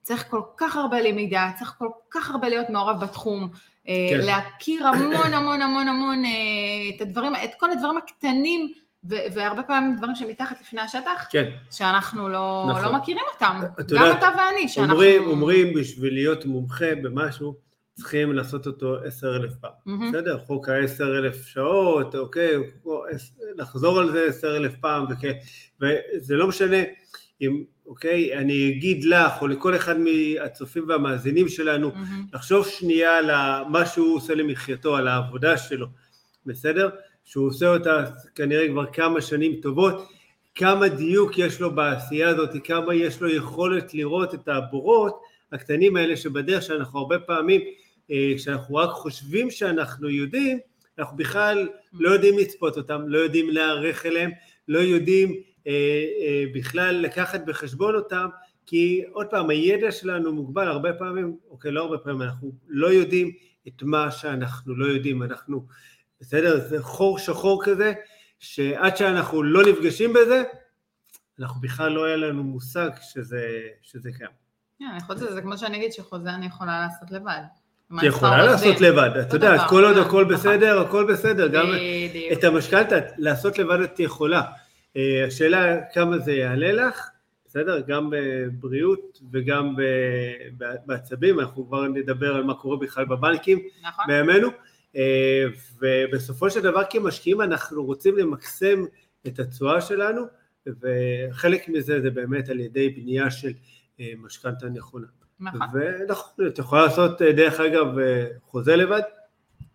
צריך 0.08 0.26
כל 0.30 0.42
כך 0.58 0.76
הרבה 0.76 1.02
למידה, 1.02 1.50
צריך 1.60 1.74
כל 1.78 1.88
כך 2.12 2.30
הרבה 2.30 2.50
להיות 2.50 2.70
מעורב 2.70 3.00
בתחום, 3.00 3.50
כן. 3.50 3.92
כן. 4.10 4.26
להכיר 4.26 4.88
המון 4.88 5.34
המון 5.34 5.62
המון 5.62 5.88
המון 5.88 6.26
אה, 6.26 6.32
את 6.96 7.02
הדברים, 7.02 7.34
את 7.44 7.50
כל 7.60 7.72
הדברים 7.72 7.98
הקטנים, 7.98 8.74
והרבה 9.04 9.64
פעמים 9.64 9.96
דברים 9.96 10.16
שמתחת 10.16 10.62
לפני 10.62 10.82
השטח, 10.82 11.28
כן, 11.30 11.50
שאנחנו 11.72 12.30
לא, 12.30 12.66
נכון. 12.70 12.84
לא 12.84 12.98
מכירים 12.98 13.24
אותם, 13.34 13.60
את 13.80 13.92
גם 13.92 14.04
יודעת, 14.04 14.18
אתה 14.18 14.30
ואני, 14.38 14.68
שאנחנו... 14.68 14.94
אומרים, 14.94 15.24
אומרים 15.24 15.74
בשביל 15.74 16.14
להיות 16.14 16.46
מומחה 16.46 16.96
במשהו, 17.04 17.56
צריכים 17.94 18.34
לעשות 18.34 18.68
אותו 18.68 18.96
עשר 19.06 19.36
אלף 19.36 19.54
פעם. 19.62 19.72
מהמם. 19.86 20.12
בסדר? 20.12 20.40
חוק 20.40 20.70
העשר 20.70 21.18
אלף 21.18 21.48
שעות, 21.48 22.16
אוקיי, 22.16 22.56
לחזור 23.56 24.00
על 24.00 24.12
זה 24.12 24.26
עשר 24.30 24.58
אלף 24.58 24.76
פעם, 24.82 25.06
וכן, 25.10 25.34
וזה 25.82 26.36
לא 26.36 26.48
משנה 26.48 26.78
אם, 27.42 27.64
אוקיי, 27.86 28.38
אני 28.38 28.70
אגיד 28.70 29.04
לך, 29.04 29.42
או 29.42 29.48
לכל 29.48 29.76
אחד 29.76 29.96
מהצופים 30.00 30.84
והמאזינים 30.88 31.48
שלנו, 31.48 31.92
מהמם. 31.92 32.26
לחשוב 32.34 32.68
שנייה 32.68 33.18
על 33.18 33.32
מה 33.70 33.86
שהוא 33.86 34.16
עושה 34.16 34.36
למחייתו, 34.36 34.96
על 34.96 35.08
העבודה 35.08 35.58
שלו, 35.58 35.88
בסדר? 36.46 36.90
שהוא 37.26 37.48
עושה 37.48 37.68
אותה 37.68 38.04
כנראה 38.36 38.68
כבר 38.68 38.86
כמה 38.86 39.22
שנים 39.22 39.56
טובות, 39.62 40.10
כמה 40.56 40.88
דיוק 40.88 41.38
יש 41.38 41.62
לו 41.62 41.76
בעשייה 41.76 42.30
הזאת, 42.30 42.50
כמה 42.64 42.96
יש 42.96 43.22
לו 43.22 43.30
יכולת 43.30 43.94
לראות 43.94 44.34
את 44.34 44.48
הבורות 44.48 45.22
הקטנים 45.52 45.96
האלה 45.96 46.18
שבדרך 46.18 46.64
שאנחנו 46.64 47.00
הרבה 47.00 47.20
פעמים, 47.20 47.62
אה, 48.12 48.34
כשאנחנו 48.38 48.76
רק 48.76 48.90
חושבים 48.90 49.52
שאנחנו 49.52 50.10
יודעים, 50.10 50.60
אנחנו 51.00 51.18
בכלל 51.18 51.68
לא 51.94 52.10
יודעים 52.10 52.38
לצפות 52.38 52.78
אותם, 52.78 53.02
לא 53.08 53.18
יודעים 53.18 53.50
להיערך 53.50 54.06
אליהם, 54.06 54.32
לא 54.68 54.80
יודעים 54.80 55.36
בכלל 56.54 56.96
לקחת 56.96 57.42
בחשבון 57.46 57.96
אותם, 57.96 58.28
כי 58.66 59.04
עוד 59.12 59.28
פעם, 59.28 59.50
הידע 59.50 59.92
שלנו 59.92 60.34
מוגבל 60.34 60.68
הרבה 60.68 60.94
פעמים, 60.94 61.38
אוקיי, 61.50 61.72
לא 61.72 61.82
הרבה 61.82 61.98
פעמים, 61.98 62.22
אנחנו 62.22 62.52
לא 62.68 62.88
יודעים 62.88 63.32
את 63.68 63.84
מה 63.84 64.12
שאנחנו 64.12 64.76
לא 64.76 64.86
יודעים, 64.86 65.24
אנחנו, 65.24 65.66
בסדר? 66.22 66.68
זה 66.68 66.82
חור 66.82 67.20
שחור 67.20 67.62
כזה, 67.66 67.94
שעד 68.40 68.98
שאנחנו 68.98 69.44
לא 69.44 69.64
נפגשים 69.72 70.14
בזה, 70.14 70.44
אנחנו 71.40 71.62
בכלל 71.62 71.92
לא 71.92 72.06
היה 72.06 72.16
לנו 72.16 72.44
מושג 72.44 72.90
שזה, 73.02 73.48
שזה 73.82 74.12
קיים. 74.18 74.30
כן, 74.80 74.86
מזה, 75.10 75.34
זה 75.34 75.42
כמו 75.42 75.58
שאני 75.58 75.78
אגיד 75.78 75.92
שחוזה 75.92 76.30
אני 76.30 76.46
יכולה 76.46 76.80
לעשות 76.80 77.12
לבד. 77.12 77.42
את 77.98 78.04
יכולה 78.04 78.46
לעשות? 78.46 78.82
לבד, 78.82 79.10
את 79.22 79.34
יודעת, 79.34 79.70
כל 79.70 79.86
עוד 79.86 79.98
אה, 79.98 80.06
הכל. 80.06 80.24
בסדר, 80.24 80.82
הכל 80.82 81.14
בסדר, 81.14 81.48
גם. 81.48 81.66
את 82.34 82.44
המשכנתה 82.44 82.96
לעשות 83.18 83.58
לבד 83.60 83.80
את 83.80 84.00
יכולה. 84.00 84.42
אה, 84.98 85.26
השאלה 85.28 85.82
כמה 85.94 86.18
זה 86.18 86.32
יעלה 86.34 86.72
לך, 86.72 87.10
בסדר? 87.46 87.82
גם 87.88 88.10
בבריאות 88.12 89.20
וגם 89.32 89.76
בעצבים, 90.86 91.40
אנחנו 91.40 91.68
כבר 91.68 91.88
נדבר 91.88 92.36
על 92.36 92.44
מה 92.44 92.54
קורה 92.54 92.78
בכלל 92.78 93.06
בבנקים 93.06 93.60
נכון? 93.84 94.06
בימינו, 94.08 94.48
אה, 94.96 95.46
ובסופו 95.80 96.50
של 96.50 96.62
דבר 96.62 96.82
כמשקיעים 96.90 97.42
אנחנו 97.42 97.86
רוצים 97.86 98.18
למקסם 98.18 98.84
את 99.28 99.40
התשואה 99.40 99.82
שלנו, 99.82 100.22
וחלק 100.68 101.70
מזה 101.70 102.02
זה 102.02 102.10
באמת 102.10 102.50
על 102.50 102.60
ידי 102.60 102.90
בנייה 102.90 103.32
של 103.32 103.52
אה, 104.00 104.14
משכנתה 104.18 104.70
נכונה. 104.70 105.08
נכון. 105.40 105.60
ונכון, 105.74 106.48
את 106.48 106.60
יכולה 106.60 106.86
לעשות 106.86 107.22
דרך 107.22 107.60
אגב 107.60 107.88
חוזה 108.42 108.76
לבד, 108.76 109.02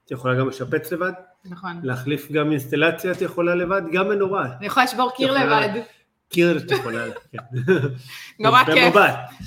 את 0.05 0.11
יכולה 0.11 0.35
גם 0.35 0.49
לשפץ 0.49 0.93
לבד, 0.93 1.13
נכון. 1.45 1.81
להחליף 1.83 2.33
גם 2.33 2.51
אינסטלציה 2.51 3.13
את 3.13 3.21
יכולה 3.21 3.55
לבד, 3.55 3.83
גם 3.93 4.09
מנורה. 4.09 4.49
אני 4.59 4.67
יכולה 4.67 4.85
לשבור 4.87 5.11
קיר. 5.17 5.33
לבד. 5.33 5.83
קיר 6.29 6.59
את 6.59 6.71
יכולה, 6.71 7.05
כן. 7.33 7.39
נורא 8.45 8.65
כיף. 8.65 8.95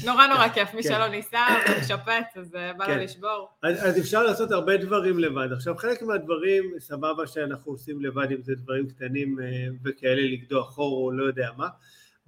נורא 0.06 0.28
נורא 0.28 0.48
כיף, 0.48 0.74
מי 0.74 0.84
כן. 0.84 0.90
שלא 0.90 1.08
ניסה 1.08 1.46
ומשפץ, 1.70 2.38
אז 2.38 2.56
אה, 2.56 2.74
בא 2.74 2.86
כן. 2.86 2.98
לו 2.98 3.04
לשבור. 3.04 3.50
אז, 3.64 4.00
אפשר 4.00 4.24
לעשות 4.24 4.52
הרבה 4.52 4.78
דברים 4.78 5.20
לבד. 5.20 5.52
עכשיו 5.52 5.76
חלק 5.78 6.02
מהדברים, 6.02 6.64
סבבה 6.80 7.28
שאנחנו 7.28 7.72
עושים 7.72 8.02
לבד, 8.02 8.32
אם 8.32 8.42
זה 8.42 8.56
דברים 8.56 8.88
קטנים 8.88 9.40
אה, 9.40 9.68
וכאלה, 9.84 10.22
לקדוח 10.22 10.70
חור 10.70 11.06
או 11.06 11.12
לא 11.12 11.24
יודע 11.24 11.50
מה, 11.58 11.68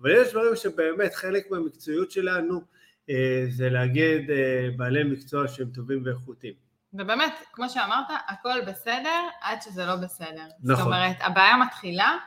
אבל 0.01 0.12
יש 0.12 0.31
דברים 0.31 0.55
שבאמת 0.55 1.15
חלק 1.15 1.51
מהמקצועיות 1.51 2.12
שלנו 2.12 2.62
אה, 3.09 3.45
זה 3.50 3.69
אה, 3.75 4.69
בעלי 4.75 5.03
מקצוע 5.03 5.47
שהם 5.47 5.69
טובים 5.69 6.01
ואיכותיים. 6.05 6.66
ובאמת, 6.94 7.34
כמו 7.53 7.70
שאמרת, 7.70 8.06
הכל 8.27 8.62
בסדר 8.67 9.27
עד 9.41 9.62
שזה 9.62 9.86
לא 9.86 9.96
בסדר. 9.96 10.46
זאת 10.63 10.77
נכון. 10.77 10.94
אומרת, 10.94 11.15
הבעיה 11.20 11.58
מתחילה 11.58 12.17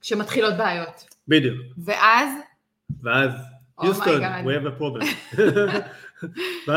כשמתחילות 0.00 0.54
בעיות. 0.56 1.04
בדיוק. 1.28 1.56
ואז, 1.84 2.30
ואז, 3.02 3.32
Oh 3.80 3.86
יוסטון, 3.86 4.24
God. 4.24 4.44
we 4.44 4.52
have 4.54 4.66
a 4.66 4.80
problem. 4.80 5.04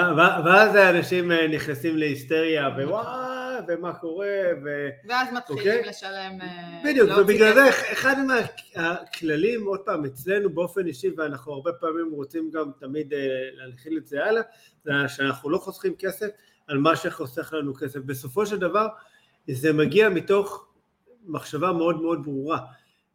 ואז 0.46 0.76
האנשים 0.76 1.32
אה, 1.32 1.48
נכנסים 1.48 1.98
להיסטריה, 1.98 2.68
ווואי, 2.68 3.60
ומה 3.68 3.94
קורה, 3.94 4.28
ו... 4.66 4.90
ואז 5.08 5.28
מתחילים 5.34 5.60
אוקיי. 5.60 5.90
לשלם... 5.90 6.42
אה, 6.42 6.82
בדיוק, 6.84 7.10
להוציא 7.10 7.24
ובגלל 7.24 7.54
זה. 7.54 7.70
אחד 7.70 8.16
מהכללים, 8.76 9.66
עוד 9.66 9.80
פעם, 9.80 10.06
אצלנו 10.06 10.50
באופן 10.50 10.88
אישי, 10.88 11.10
ואנחנו 11.18 11.54
הרבה 11.54 11.72
פעמים 11.74 12.12
רוצים 12.12 12.52
גם 12.54 12.72
תמיד 12.80 13.14
אה, 13.14 13.20
להנחיל 13.54 13.98
את 13.98 14.08
זה 14.08 14.26
הלאה, 14.26 14.42
זה 14.84 14.92
שאנחנו 15.08 15.50
לא 15.50 15.58
חוסכים 15.58 15.96
כסף 16.00 16.28
על 16.72 16.78
מה 16.78 16.96
שחוסך 16.96 17.54
לנו 17.54 17.74
כסף. 17.74 18.00
בסופו 18.00 18.46
של 18.46 18.58
דבר, 18.58 18.88
זה 19.50 19.74
מגיע 19.74 20.10
מתוך 20.10 20.68
מחשבה 21.26 21.72
מאוד 21.72 22.02
מאוד 22.02 22.24
ברורה, 22.24 22.60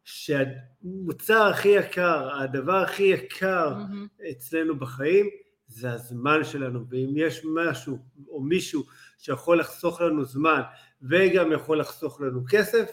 שהמוצר 0.05 1.43
הכי 1.43 1.69
יקר, 1.69 2.41
הדבר 2.41 2.77
הכי 2.77 3.03
יקר 3.03 3.75
מהמם. 3.75 4.07
אצלנו 4.31 4.79
בחיים, 4.79 5.27
זה 5.69 5.93
הזמן 5.93 6.45
שלנו, 6.45 6.85
ואם 6.91 7.13
יש 7.17 7.43
משהו 7.45 7.99
או 8.29 8.41
מישהו 8.41 8.85
שיכול 9.19 9.61
לחסוך 9.61 10.01
לנו 10.01 10.25
זמן 10.25 10.61
וגם 11.03 11.53
יכול 11.53 11.81
לחסוך 11.81 12.21
לנו 12.21 12.45
כסף, 12.49 12.91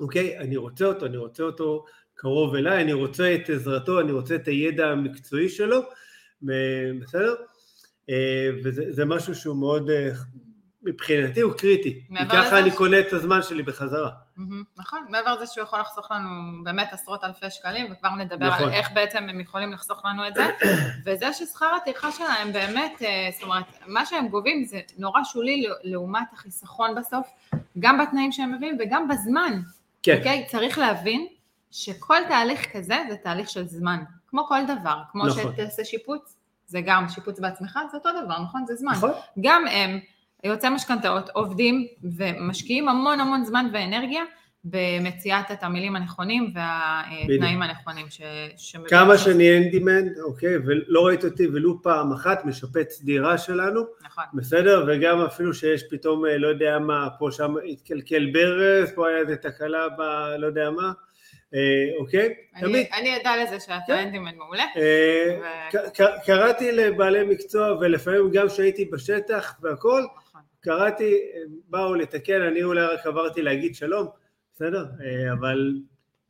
אוקיי, 0.00 0.38
אני 0.38 0.56
רוצה 0.56 0.84
אותו, 0.84 1.06
אני 1.06 1.16
רוצה 1.16 1.42
אותו 1.42 1.84
קרוב 2.14 2.54
אליי, 2.54 2.82
אני 2.82 2.92
רוצה 2.92 3.34
את 3.34 3.50
עזרתו, 3.50 4.00
אני 4.00 4.12
רוצה 4.12 4.34
את 4.34 4.48
הידע 4.48 4.86
המקצועי 4.86 5.48
שלו, 5.48 5.80
בסדר? 7.00 7.34
אה, 8.10 8.50
וזה 8.64 8.82
זה 8.88 9.04
משהו 9.04 9.34
שהוא 9.34 9.56
מאוד, 9.56 9.90
אה, 9.90 10.10
מבחינתי 10.82 11.40
הוא 11.40 11.52
קריטי, 11.52 12.04
כי 12.18 12.28
ככה 12.28 12.58
אני 12.58 12.70
קונה 12.70 13.00
את 13.00 13.12
הזמן 13.12 13.42
שלי 13.42 13.62
בחזרה. 13.62 14.10
נכון, 14.76 15.06
מעבר 15.08 15.34
לזה 15.34 15.46
שהוא 15.46 15.64
יכול 15.64 15.80
לחסוך 15.80 16.10
לנו 16.10 16.28
באמת 16.64 16.88
עשרות 16.92 17.24
אלפי 17.24 17.50
שקלים, 17.50 17.92
וכבר 17.92 18.14
נדבר 18.14 18.48
נכון. 18.48 18.68
על 18.68 18.72
איך 18.72 18.92
בעצם 18.94 19.26
הם 19.28 19.40
יכולים 19.40 19.72
לחסוך 19.72 20.04
לנו 20.04 20.28
את 20.28 20.34
זה, 20.34 20.50
וזה 21.06 21.32
ששכר 21.32 21.66
הטרחה 21.82 22.12
שלהם 22.12 22.52
באמת, 22.52 23.02
אה, 23.02 23.28
זאת 23.32 23.42
אומרת, 23.42 23.64
מה 23.86 24.06
שהם 24.06 24.28
גובים 24.28 24.64
זה 24.64 24.80
נורא 24.98 25.20
שולי 25.24 25.66
לעומת 25.82 26.26
החיסכון 26.32 26.94
בסוף, 26.94 27.26
גם 27.78 27.98
בתנאים 27.98 28.32
שהם 28.32 28.54
מביאים 28.54 28.78
וגם 28.80 29.08
בזמן, 29.08 29.60
כן, 30.02 30.16
אוקיי? 30.18 30.46
צריך 30.48 30.78
להבין 30.78 31.26
שכל 31.70 32.18
תהליך 32.28 32.76
כזה 32.76 32.96
זה 33.08 33.16
תהליך 33.16 33.50
של 33.50 33.66
זמן, 33.66 33.98
כמו 34.26 34.46
כל 34.46 34.60
דבר, 34.64 34.96
כמו 35.12 35.26
נכון. 35.26 35.52
שתעשה 35.52 35.84
שיפוץ, 35.84 36.37
זה 36.68 36.80
גם 36.84 37.08
שיפוץ 37.08 37.40
בעצמך, 37.40 37.78
זה 37.90 37.96
אותו 37.96 38.08
דבר, 38.24 38.42
נכון? 38.42 38.66
זה 38.66 38.74
זמן. 38.74 38.92
נכון, 38.92 39.10
גם 39.40 39.64
הם, 39.70 39.98
יועצי 40.44 40.68
משכנתאות, 40.68 41.28
עובדים 41.28 41.86
ומשקיעים 42.02 42.88
המון 42.88 43.20
המון 43.20 43.44
זמן 43.44 43.66
ואנרגיה 43.72 44.22
במציאת 44.64 45.50
התמהילים 45.50 45.96
הנכונים 45.96 46.52
והתנאים 46.54 47.62
הנכונים 47.62 48.06
ש... 48.56 48.76
כמה 48.88 49.18
שאני 49.18 49.58
אנדימן, 49.58 50.02
אוקיי, 50.24 50.56
ולא 50.56 51.06
ראית 51.06 51.24
אותי 51.24 51.46
ולו 51.46 51.82
פעם 51.82 52.12
אחת 52.12 52.44
משפץ 52.44 53.02
דירה 53.02 53.38
שלנו, 53.38 53.80
נכון. 54.04 54.24
בסדר? 54.34 54.84
וגם 54.88 55.20
אפילו 55.20 55.54
שיש 55.54 55.82
פתאום, 55.90 56.26
אה, 56.26 56.38
לא 56.38 56.48
יודע 56.48 56.78
מה, 56.78 57.08
פה 57.18 57.28
שם 57.30 57.54
התקלקל 57.68 58.26
ברז, 58.32 58.92
פה 58.94 59.08
היה 59.08 59.18
איזה 59.18 59.36
תקלה 59.36 59.88
ב... 59.88 60.02
לא 60.38 60.46
יודע 60.46 60.70
מה, 60.70 60.92
אוקיי? 61.98 62.34
תמיד. 62.60 62.86
אני, 62.92 63.14
עדה 63.14 63.36
לזה 63.36 63.60
שאתה 63.60 63.78
כן. 63.86 63.92
אנטימן 63.92 64.36
מעולה. 64.36 64.64
אה, 64.76 65.68
קראתי 66.24 66.72
לבעלי 66.72 67.24
מקצוע, 67.24 67.72
ולפעמים 67.80 68.30
גם 68.32 68.48
כשהייתי 68.48 68.84
בשטח 68.84 69.58
והכל, 69.62 70.02
נכון. 70.16 70.40
קראתי, 70.60 71.14
אה, 71.14 71.40
באו 71.68 71.94
לתקן, 71.94 72.42
אני 72.42 72.62
אולי 72.62 72.86
רק 72.86 73.06
עברתי 73.06 73.42
להגיד 73.42 73.74
שלום, 73.74 74.06
בסדר? 74.54 74.86
אה, 75.04 75.32
אבל 75.32 75.74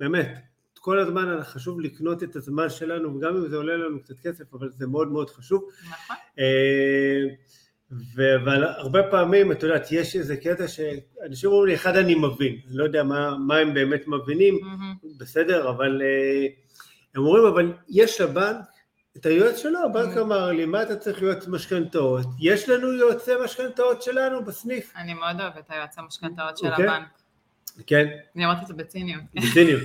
באמת, 0.00 0.28
כל 0.78 0.98
הזמן 0.98 1.42
חשוב 1.42 1.80
לקנות 1.80 2.22
את 2.22 2.37
הזמן 2.37 2.68
שלנו, 2.68 3.16
וגם 3.16 3.37
אם 3.37 3.48
זה 3.48 3.56
עולה 3.56 3.76
לנו 3.76 4.02
קצת 4.02 4.14
כסף, 4.22 4.54
אבל 4.54 4.70
זה 4.70 4.87
מאוד 4.87 5.12
מאוד 5.12 5.30
חשוב. 5.30 5.68
נכון. 5.90 6.16
אבל 8.45 8.64
הרבה 8.64 9.02
פעמים, 9.11 9.52
את 9.52 9.62
יודעת, 9.62 9.92
יש 9.92 10.16
איזה 10.16 10.37
קטע 10.37 10.68
שאנשים 10.68 11.50
אומרים 11.50 11.66
לי, 11.66 11.75
אחד 11.75 11.97
אני 11.97 12.14
מבין, 12.14 12.57
אני 12.68 12.76
לא 12.76 12.85
יודע 12.85 13.02
מה, 13.02 13.37
מה 13.38 13.57
הם 13.57 13.75
באמת 13.75 14.00
מבינים, 14.07 14.59
מהמם. 14.62 14.95
בסדר, 15.18 15.71
אבל 15.71 16.02
אה, 16.04 16.47
הם 17.14 17.23
אומרים, 17.26 17.45
אבל 17.47 17.73
יש 17.88 18.21
לבנק 18.21 18.57
את 19.16 19.26
היועץ 19.26 19.57
שלו, 19.57 19.78
הבנק 19.85 20.16
Mm. 20.16 20.21
אמר 20.21 20.47
לי, 20.47 20.64
מה 20.66 20.83
אתה 20.83 20.97
צריך 20.97 21.23
יועץ 21.23 21.49
משכנתאות? 21.49 22.26
יש 22.40 22.68
לנו 22.68 22.92
יועצי 22.92 23.30
משכנתאות 23.45 24.02
שלנו 24.02 24.45
בסניף. 24.45 24.92
אני 24.97 25.14
מאוד 25.14 25.40
אוהבת 25.40 25.59
את 25.59 25.71
היועץ 25.71 25.99
המשכנתאות 25.99 26.59
של 26.59 26.66
אוקיי. 26.66 26.85
הבנק. 26.88 27.17
כן, 27.87 28.06
אני 28.37 28.44
אמרתי 28.44 28.62
את 28.62 28.66
זה 28.66 28.75
בציניות. 28.75 29.23
בציניות. 29.35 29.82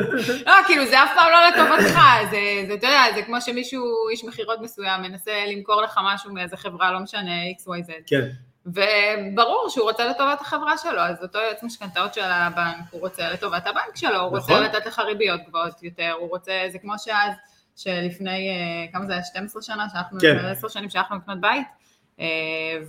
לא, 0.46 0.52
כאילו 0.66 0.86
זה 0.86 1.02
אף 1.02 1.10
פעם 1.14 1.32
לא 1.32 1.48
לטובתך, 1.48 1.98
זה, 2.30 2.64
זה, 2.68 2.74
אתה 2.74 2.86
יודע, 2.86 3.02
זה 3.14 3.22
כמו 3.22 3.40
שמישהו, 3.40 4.08
איש 4.10 4.24
מכירות 4.24 4.60
מסוים, 4.60 5.02
מנסה 5.02 5.32
למכור 5.46 5.82
לך 5.82 6.00
משהו 6.04 6.32
מאיזה 6.32 6.56
חברה, 6.56 6.92
לא 6.92 7.00
משנה, 7.00 7.32
XYZ, 7.58 7.92
כן, 8.06 8.28
וברור 8.66 9.66
שהוא 9.68 9.84
רוצה 9.84 10.06
לטובת 10.06 10.40
החברה 10.40 10.78
שלו, 10.78 11.00
אז 11.00 11.22
אותו 11.22 11.38
יועץ 11.38 11.62
משכנתאות 11.62 12.14
של 12.14 12.24
הבנק, 12.24 12.84
הוא 12.90 13.00
רוצה 13.00 13.30
לטובת 13.30 13.66
הבנק 13.66 13.96
שלו, 13.96 14.20
הוא 14.20 14.28
רוצה 14.30 14.52
נכון. 14.52 14.62
לתת 14.62 14.86
לך 14.86 14.98
ריביות 14.98 15.40
גבוהות 15.48 15.82
יותר, 15.82 16.12
הוא 16.20 16.28
רוצה, 16.28 16.52
זה 16.68 16.78
כמו 16.78 16.94
שאז, 16.98 17.32
שלפני, 17.76 18.48
אה, 18.48 18.92
כמה 18.92 19.06
זה 19.06 19.12
היה, 19.12 19.22
12 19.22 19.62
שנה, 19.62 19.86
שאנחנו, 19.92 20.20
כן. 20.20 20.36
10 20.44 20.68
שנים 20.68 20.90
שהלכנו 20.90 21.16
לקנות 21.16 21.40
בית, 21.40 21.66
אה, 22.20 22.26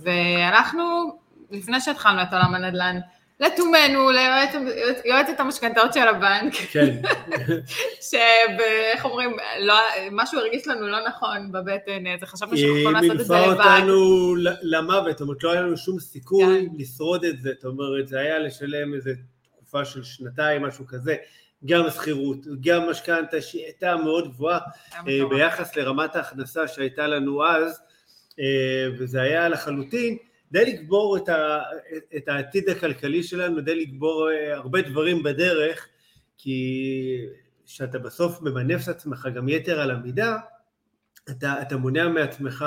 והלכנו, 0.02 1.18
לפני 1.50 1.80
שהתחלנו 1.80 2.22
את 2.22 2.32
עולם 2.32 2.54
הנדל"ן, 2.54 2.98
לתומנו, 3.40 4.10
ליועצת 5.04 5.40
המשכנתאות 5.40 5.92
של 5.92 6.08
הבנק, 6.08 6.54
כן, 6.54 6.96
שאיך 8.10 9.04
אומרים, 9.04 9.36
לא, 9.60 9.74
משהו 10.12 10.38
הרגיש 10.38 10.68
לנו 10.68 10.86
לא 10.86 11.08
נכון 11.08 11.52
בבטן, 11.52 12.06
אז 12.06 12.28
חשבנו 12.28 12.56
שאנחנו 12.56 12.74
היא 12.76 12.82
יכולים 12.82 13.08
לעשות 13.08 13.20
את 13.20 13.26
זה 13.26 13.34
לבד. 13.34 13.48
אותנו 13.48 14.34
ל- 14.36 14.56
למוות, 14.62 15.10
זאת 15.18 15.20
אומרת, 15.20 15.42
לא 15.44 15.52
היה 15.52 15.60
לנו 15.60 15.76
שום 15.76 16.00
סיכוי 16.00 16.44
כן. 16.44 16.74
לשרוד 16.78 17.24
את 17.24 17.40
זה, 17.40 17.50
זאת 17.54 17.64
אומרת, 17.64 18.08
זה 18.08 18.20
היה 18.20 18.38
לשלם 18.38 18.94
איזה 18.94 19.12
תקופה 19.56 19.84
של 19.84 20.04
שנתיים, 20.04 20.62
משהו 20.62 20.86
כזה, 20.86 21.16
גם 21.64 21.90
שכירות, 21.90 22.38
גם 22.60 22.90
משכנתה 22.90 23.40
שהיא 23.40 23.64
הייתה 23.64 23.96
מאוד 23.96 24.28
גבוהה, 24.28 24.58
אה. 24.94 25.02
ביחס 25.30 25.76
לרמת 25.76 26.16
ההכנסה 26.16 26.68
שהייתה 26.68 27.06
לנו 27.06 27.46
אז, 27.46 27.80
אה, 28.40 28.88
וזה 28.98 29.22
היה 29.22 29.48
לחלוטין, 29.48 30.16
די 30.52 30.64
לקבור 30.64 31.16
את, 31.16 31.28
ה, 31.28 31.62
את 32.16 32.28
העתיד 32.28 32.68
הכלכלי 32.68 33.22
שלנו, 33.22 33.60
די 33.60 33.80
לקבור 33.80 34.30
אה, 34.30 34.54
הרבה 34.54 34.82
דברים 34.82 35.22
בדרך, 35.22 35.88
כי 36.38 37.18
כשאתה 37.66 37.98
בסוף 37.98 38.42
ממנף 38.42 38.82
את 38.84 38.88
עצמך 38.88 39.28
גם 39.34 39.48
יתר 39.48 39.80
על 39.80 39.90
המידה, 39.90 40.36
אתה, 41.30 41.62
אתה 41.62 41.76
מונע 41.76 42.08
מעצמך 42.08 42.64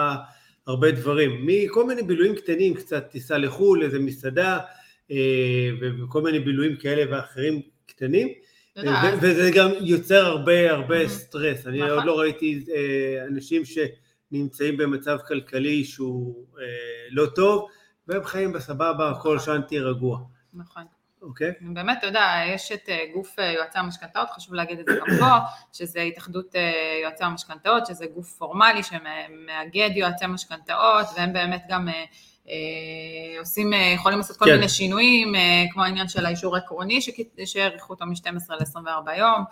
הרבה 0.68 0.92
דברים, 0.92 1.46
מכל 1.46 1.86
מיני 1.86 2.04
בילויים 2.04 2.36
קטנים, 2.36 2.74
קצת 2.74 3.08
טיסה 3.12 3.38
לחו"ל, 3.38 3.84
איזה 3.84 4.00
מסעדה, 4.00 4.60
אה, 5.12 5.70
וכל 6.04 6.22
מיני 6.22 6.40
בילויים 6.40 6.76
כאלה 6.76 7.12
ואחרים 7.12 7.62
קטנים, 7.86 8.28
ו- 8.78 9.22
וזה 9.22 9.52
גם 9.56 9.70
יוצר 9.82 10.26
הרבה 10.26 10.72
הרבה. 10.72 11.08
סטרס. 11.08 11.68
אני 11.68 11.78
נכון. 11.78 11.92
עוד 11.92 12.06
לא 12.06 12.20
ראיתי 12.20 12.64
אה, 12.76 13.26
אנשים 13.28 13.66
שנמצאים 14.30 14.78
במצב 14.78 15.18
כלכלי 15.28 15.84
שהוא 15.84 16.46
אה, 16.60 16.64
לא 17.12 17.26
טוב, 17.36 17.68
והם 18.08 18.24
חיים 18.24 18.54
בסבבה, 18.54 19.10
הכל 19.10 19.40
שנתי 19.40 19.80
רגוע, 19.80 20.20
נכון. 20.54 20.84
אוקיי? 21.22 21.52
באמת, 21.62 21.98
אתה 21.98 22.08
יודע, 22.08 22.42
יש 22.48 22.72
את 22.72 22.90
אה, 22.90 23.06
גוף 23.14 23.40
אה, 23.40 23.52
יועצי 23.52 23.80
המשכנתאות, 23.80 24.30
חשוב 24.30 24.54
להגיד 24.54 24.80
את 24.80 24.86
זה 24.86 24.96
גם 25.00 25.18
פה, 25.20 25.38
שזה 25.74 26.02
התאחדות 26.02 26.56
אה, 26.56 27.00
יועצי 27.04 27.24
המשכנתאות, 27.24 27.86
שזה 27.86 28.06
גוף 28.16 28.38
פורמלי 28.38 28.84
שמאגד 28.84 29.90
יועצי 29.96 30.26
משכנתאות, 30.28 31.06
והם 31.16 31.34
באמת 31.34 31.64
גם 31.70 31.88
עושים, 33.40 33.72
יכולים 33.96 34.18
לעשות 34.18 34.38
כל 34.38 34.46
כן. 34.46 34.52
מיני 34.52 34.70
שינויים, 34.70 35.34
כמו 35.72 35.84
העניין 35.84 36.08
של 36.08 36.26
האישור 36.26 36.56
העקרוני, 36.56 37.00
שהאריכו 37.46 37.94
אותו 37.94 38.06
מ-12 38.06 38.54
ל-24 38.54 39.12
יום, 39.18 39.44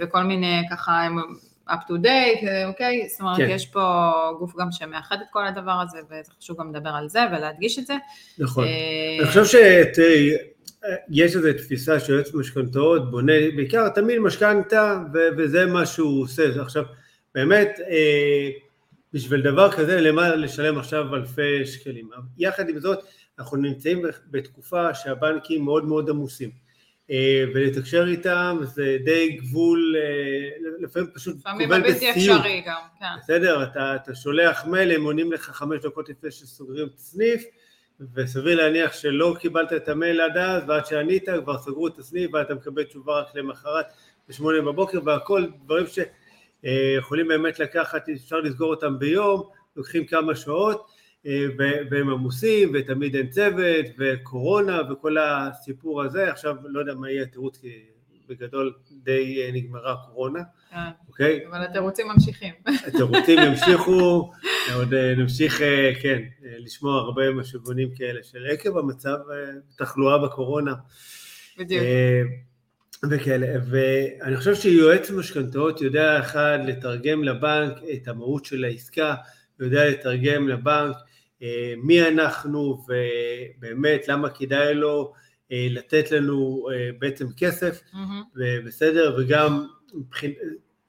וכל 0.00 0.22
מיני 0.22 0.62
ככה, 0.70 1.02
הם 1.02 1.16
up 1.70 1.88
to 1.88 1.92
date, 2.02 2.46
אה, 2.48 2.66
אוקיי? 2.66 3.08
זאת 3.08 3.20
אומרת, 3.20 3.36
כן. 3.36 3.48
יש 3.50 3.66
פה 3.66 4.10
גוף 4.38 4.56
גם 4.56 4.72
שמאחד 4.72 5.16
את 5.20 5.26
כל 5.30 5.46
הדבר 5.46 5.80
הזה, 5.82 5.98
וזה 6.06 6.32
חשוב 6.38 6.60
גם 6.60 6.74
לדבר 6.74 6.90
על 6.90 7.08
זה 7.08 7.20
ולהדגיש 7.32 7.78
את 7.78 7.86
זה. 7.86 7.94
נכון. 8.38 8.64
אה, 8.64 9.16
אני 9.20 9.28
חושב 9.28 9.44
שתראי, 9.44 10.30
יש 11.10 11.36
איזו 11.36 11.48
תפיסה 11.58 12.00
שיועץ 12.00 12.34
משכנתאות 12.34 13.10
בונה, 13.10 13.32
בעיקר 13.56 13.88
תמיד 13.88 14.18
משכנתה, 14.18 14.98
וזה 15.36 15.66
מה 15.66 15.86
שהוא 15.86 16.22
עושה. 16.22 16.62
עכשיו, 16.62 16.84
באמת, 17.34 17.80
אה, 17.90 18.48
בשביל 19.12 19.40
דבר 19.40 19.72
כזה, 19.72 20.00
למה 20.00 20.36
לשלם 20.36 20.78
עכשיו 20.78 21.14
אלפי 21.14 21.66
שקלים? 21.66 22.10
יחד 22.38 22.68
עם 22.68 22.80
זאת, 22.80 22.98
אנחנו 23.38 23.56
נמצאים 23.56 24.02
בתקופה 24.30 24.94
שהבנקים 24.94 25.64
מאוד 25.64 25.84
מאוד 25.84 26.10
עמוסים. 26.10 26.50
אה, 27.10 27.44
ולתקשר 27.54 28.06
איתם 28.08 28.58
זה 28.62 28.96
די 29.04 29.28
גבול, 29.28 29.96
אה, 29.98 30.70
לפעמים 30.80 31.10
פשוט 31.14 31.36
לפעמים 31.36 31.68
גובל 31.68 31.80
הבלתי 31.80 32.10
בסיוט. 32.10 32.36
אפשרי 32.36 32.62
גם, 32.66 32.80
כן. 33.00 33.06
בסדר, 33.18 33.62
אתה, 33.62 33.96
אתה 33.96 34.14
שולח 34.14 34.64
מייל, 34.64 34.90
הם 34.90 35.04
עונים 35.04 35.32
לך 35.32 35.50
חמש 35.50 35.80
דקות 35.80 36.08
לפני 36.08 36.30
שסוגרים 36.30 36.86
את 36.86 36.94
הסניף, 36.94 37.44
וסביר 38.14 38.56
להניח 38.56 38.92
שלא 38.92 39.36
קיבלת 39.40 39.72
את 39.72 39.88
המייל 39.88 40.20
עד 40.20 40.36
אז, 40.36 40.62
ועד 40.68 40.86
שענית 40.86 41.24
כבר 41.42 41.58
סגרו 41.58 41.86
את 41.86 41.98
הסניף, 41.98 42.30
ואתה 42.34 42.54
מקבל 42.54 42.84
תשובה 42.84 43.20
רק 43.20 43.34
למחרת 43.34 43.86
בשמונה 44.28 44.60
בבוקר, 44.60 44.98
והכל 45.04 45.46
דברים 45.64 45.84
שיכולים 45.86 47.28
באמת 47.28 47.58
לקחת, 47.58 48.08
אפשר 48.08 48.40
לסגור 48.40 48.70
אותם 48.70 48.98
ביום, 48.98 49.42
לוקחים 49.76 50.06
כמה 50.06 50.36
שעות, 50.36 50.76
אה, 50.78 50.99
והם 51.90 52.10
עמוסים, 52.10 52.70
ותמיד 52.74 53.16
אין 53.16 53.28
צוות, 53.28 53.86
וקורונה, 53.98 54.92
וכל 54.92 55.16
הסיפור 55.18 56.02
הזה, 56.02 56.30
עכשיו 56.30 56.56
לא 56.64 56.80
יודע 56.80 56.94
מה 56.94 57.10
יהיה 57.10 57.22
התירוץ, 57.22 57.58
כי 57.58 57.68
בגדול 58.30 58.74
די 58.90 59.42
אה, 59.42 59.50
נגמרה 59.52 59.92
הקורונה, 59.92 60.40
כן. 60.70 60.76
אוקיי? 61.08 61.46
אבל 61.50 61.64
התירוצים 61.64 62.08
ממשיכים. 62.08 62.54
התירוצים 62.86 63.38
ימשיכו, 63.46 64.32
עוד 64.74 64.94
אה, 64.94 65.14
נמשיך, 65.16 65.62
אה, 65.62 65.92
כן, 66.02 66.22
אה, 66.44 66.54
לשמוע 66.58 67.00
הרבה 67.00 67.30
משוגונים 67.30 67.94
כאלה 67.94 68.22
של 68.22 68.46
עקב 68.46 68.78
המצב, 68.78 69.16
אה, 69.32 69.36
תחלואה 69.76 70.18
בקורונה, 70.18 70.74
בדיוק. 71.58 71.82
אה, 71.82 72.22
וכאלה, 73.10 73.46
ואני 73.70 74.36
חושב 74.36 74.54
שיועץ 74.54 75.10
משכנתאות 75.10 75.80
יודע 75.80 76.20
אחד 76.20 76.58
לתרגם 76.66 77.24
לבנק 77.24 77.72
את 77.94 78.08
המהות 78.08 78.44
של 78.44 78.64
העסקה, 78.64 79.14
יודע 79.60 79.88
לתרגם 79.88 80.48
לבנק 80.48 80.96
אה, 80.96 81.09
מי 81.76 82.08
אנחנו 82.08 82.84
ובאמת 83.58 84.08
למה 84.08 84.30
כדאי 84.30 84.74
לו 84.74 85.12
אה, 85.52 85.66
לתת 85.70 86.10
לנו 86.10 86.66
אה, 86.72 86.90
בעצם 86.98 87.26
כסף, 87.36 87.80
מהמם. 87.92 88.22
בסדר, 88.66 89.16
וגם 89.18 89.66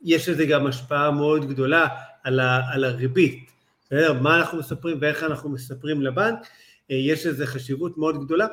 יש 0.02 0.30
לזה 0.30 0.46
גם 0.46 0.68
השפעה 0.68 1.12
מאוד 1.12 1.50
גדולה 1.50 1.88
על, 2.24 2.40
ה, 2.40 2.62
על 2.74 2.84
הריבית, 2.84 3.52
בסדר? 3.86 4.22
מה 4.22 4.38
אנחנו 4.38 4.60
מספרים 4.60 4.98
ואיך 5.02 5.24
אנחנו 5.24 5.50
מספרים 5.50 6.02
לבנק, 6.02 6.40
אה, 6.92 6.96
יש 6.96 7.26
לזה 7.26 7.48
חשיבות 7.48 7.98
מאוד 7.98 8.26
גדולה. 8.26 8.48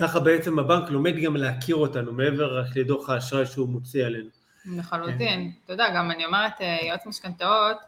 ככה 0.00 0.20
בעצם 0.20 0.58
הבנק 0.58 0.90
לומד 0.90 1.16
גם 1.16 1.36
להכיר 1.36 1.76
אותנו 1.76 2.12
מעבר 2.12 2.58
רק 2.58 2.76
לדוח 2.76 3.10
האשראי 3.10 3.46
שהוא 3.46 3.68
מוציא 3.68 4.06
עלינו. 4.06 4.28
לחלוטין. 4.76 5.52
אתה 5.64 5.72
יודע, 5.72 5.84
גם 5.94 6.10
אני 6.10 6.24
אומרת, 6.24 6.60
אה, 6.60 6.78
יועץ 6.86 7.06
משכנתאות, 7.06 7.76
אה, 7.76 7.84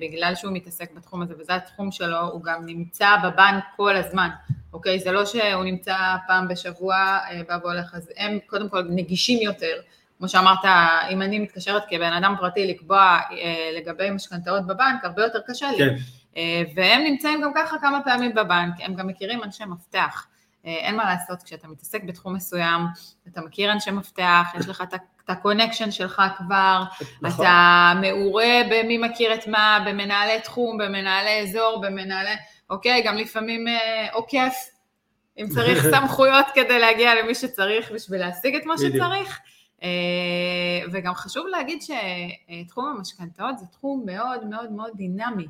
בגלל 0.00 0.34
שהוא 0.34 0.52
מתעסק 0.52 0.92
בתחום 0.94 1.22
הזה 1.22 1.34
וזה 1.38 1.54
התחום 1.54 1.92
שלו, 1.92 2.20
הוא 2.20 2.42
גם 2.42 2.66
נמצא 2.66 3.16
בבנק 3.24 3.64
כל 3.76 3.96
הזמן, 3.96 4.28
אוקיי? 4.72 4.98
זה 4.98 5.12
לא 5.12 5.24
שהוא 5.26 5.64
נמצא 5.64 5.96
פעם 6.26 6.48
בשבוע, 6.48 6.94
אה, 6.96 7.40
בא 7.48 7.58
והולך, 7.62 7.94
אז 7.94 8.10
הם 8.16 8.38
קודם 8.46 8.68
כל 8.68 8.82
נגישים 8.90 9.42
יותר. 9.42 9.76
כמו 10.18 10.28
שאמרת, 10.28 10.64
אם 11.10 11.22
אני 11.22 11.38
מתקשרת 11.38 11.82
כבן 11.90 12.12
אדם 12.12 12.34
פרטי 12.40 12.66
לקבוע 12.66 13.18
אה, 13.30 13.70
לגבי 13.76 14.10
משכנתאות 14.10 14.66
בבנק, 14.66 15.04
הרבה 15.04 15.22
יותר 15.22 15.38
קשה 15.46 15.70
לי. 15.70 15.78
כן, 15.78 15.96
אה, 16.36 16.62
והם 16.74 17.02
נמצאים 17.02 17.42
גם 17.42 17.50
ככה 17.54 17.76
כמה 17.78 18.00
פעמים 18.04 18.34
בבנק, 18.34 18.74
הם 18.78 18.94
גם 18.94 19.06
מכירים 19.06 19.42
אנשי 19.44 19.64
מפתח. 19.64 20.26
אה, 20.66 20.72
אין 20.72 20.96
מה 20.96 21.04
לעשות, 21.04 21.42
כשאתה 21.42 21.68
מתעסק 21.68 22.04
בתחום 22.04 22.34
מסוים, 22.34 22.80
אתה 23.28 23.40
מכיר 23.40 23.72
אנשי 23.72 23.90
מפתח, 23.90 24.46
יש 24.60 24.68
לך 24.68 24.82
את 24.82 25.30
ה 25.30 25.36
connection 25.36 25.90
שלך 25.90 26.22
כבר, 26.36 26.82
נכון. 27.22 27.46
אתה 27.46 27.92
מעורה 28.00 28.62
במי 28.70 28.98
מכיר 28.98 29.34
את 29.34 29.46
מה, 29.46 29.84
במנהלי 29.86 30.40
תחום, 30.40 30.78
במנהלי 30.78 31.40
אזור, 31.42 31.80
במנהלי, 31.82 32.34
אוקיי, 32.70 33.02
גם 33.02 33.16
לפעמים 33.16 33.68
אה, 33.68 34.06
עוקף, 34.12 34.54
אם 35.38 35.46
צריך 35.48 35.86
סמכויות 35.94 36.46
כדי 36.54 36.78
להגיע 36.78 37.14
למי 37.14 37.34
שצריך 37.34 37.92
בשביל 37.92 38.20
להשיג 38.20 38.54
את 38.54 38.66
מה 38.66 38.74
בדיוק. 38.76 38.94
שצריך. 38.94 39.40
אה, 39.82 39.88
וגם 40.92 41.14
חשוב 41.14 41.46
להגיד 41.46 41.82
שתחום 41.82 42.94
המשכנתאות 42.98 43.58
זה 43.58 43.66
תחום 43.66 44.02
מאוד 44.06 44.46
מאוד 44.46 44.72
מאוד 44.72 44.90
דינמי. 44.94 45.46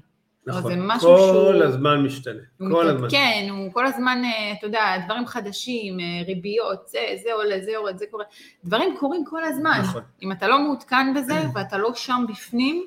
נכון. 0.47 0.73
זה 0.73 0.81
משהו 0.81 1.09
כל 1.17 1.19
שהוא- 1.19 1.63
הזמן 1.65 2.01
משתנה, 2.05 2.41
כל 2.59 2.89
הזמן. 2.89 2.97
מתעדכן, 2.99 3.47
הוא 3.51 3.73
כל 3.73 3.87
הזמן, 3.87 4.23
אה, 4.25 4.53
אתה 4.59 4.67
יודע, 4.67 4.81
דברים 5.05 5.27
חדשים, 5.27 6.01
אה, 6.01 6.05
ריביות, 6.27 6.89
זה, 6.89 6.99
זה 7.23 7.33
עולה, 7.33 7.61
זה 7.61 7.71
יורד, 7.71 7.99
זה 7.99 8.05
קורה, 8.11 8.25
דברים 8.65 8.97
קורים 8.99 9.25
כל 9.25 9.45
הזמן. 9.45 9.79
נכון. 9.83 10.03
אם 10.23 10.33
אתה 10.33 10.49
לא 10.49 10.61
מעודכן 10.63 11.15
בזה 11.17 11.35
ואתה 11.55 11.79
לא 11.79 11.95
שם 11.95 12.25
בפנים, 12.29 12.87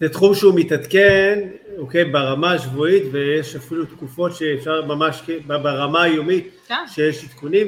זה 0.00 0.08
תחום 0.08 0.34
שהוא 0.34 0.52
מתעדכן, 0.56 1.48
אוקיי, 1.78 2.04
ברמה 2.04 2.52
השבועית, 2.52 3.02
ויש 3.12 3.56
אפילו 3.56 3.84
תקופות 3.84 4.34
שאפשר 4.34 4.84
ממש, 4.84 5.22
ברמה 5.46 6.02
היומית, 6.02 6.48
כן. 6.66 6.74
שיש 6.86 7.24
עדכונים. 7.24 7.66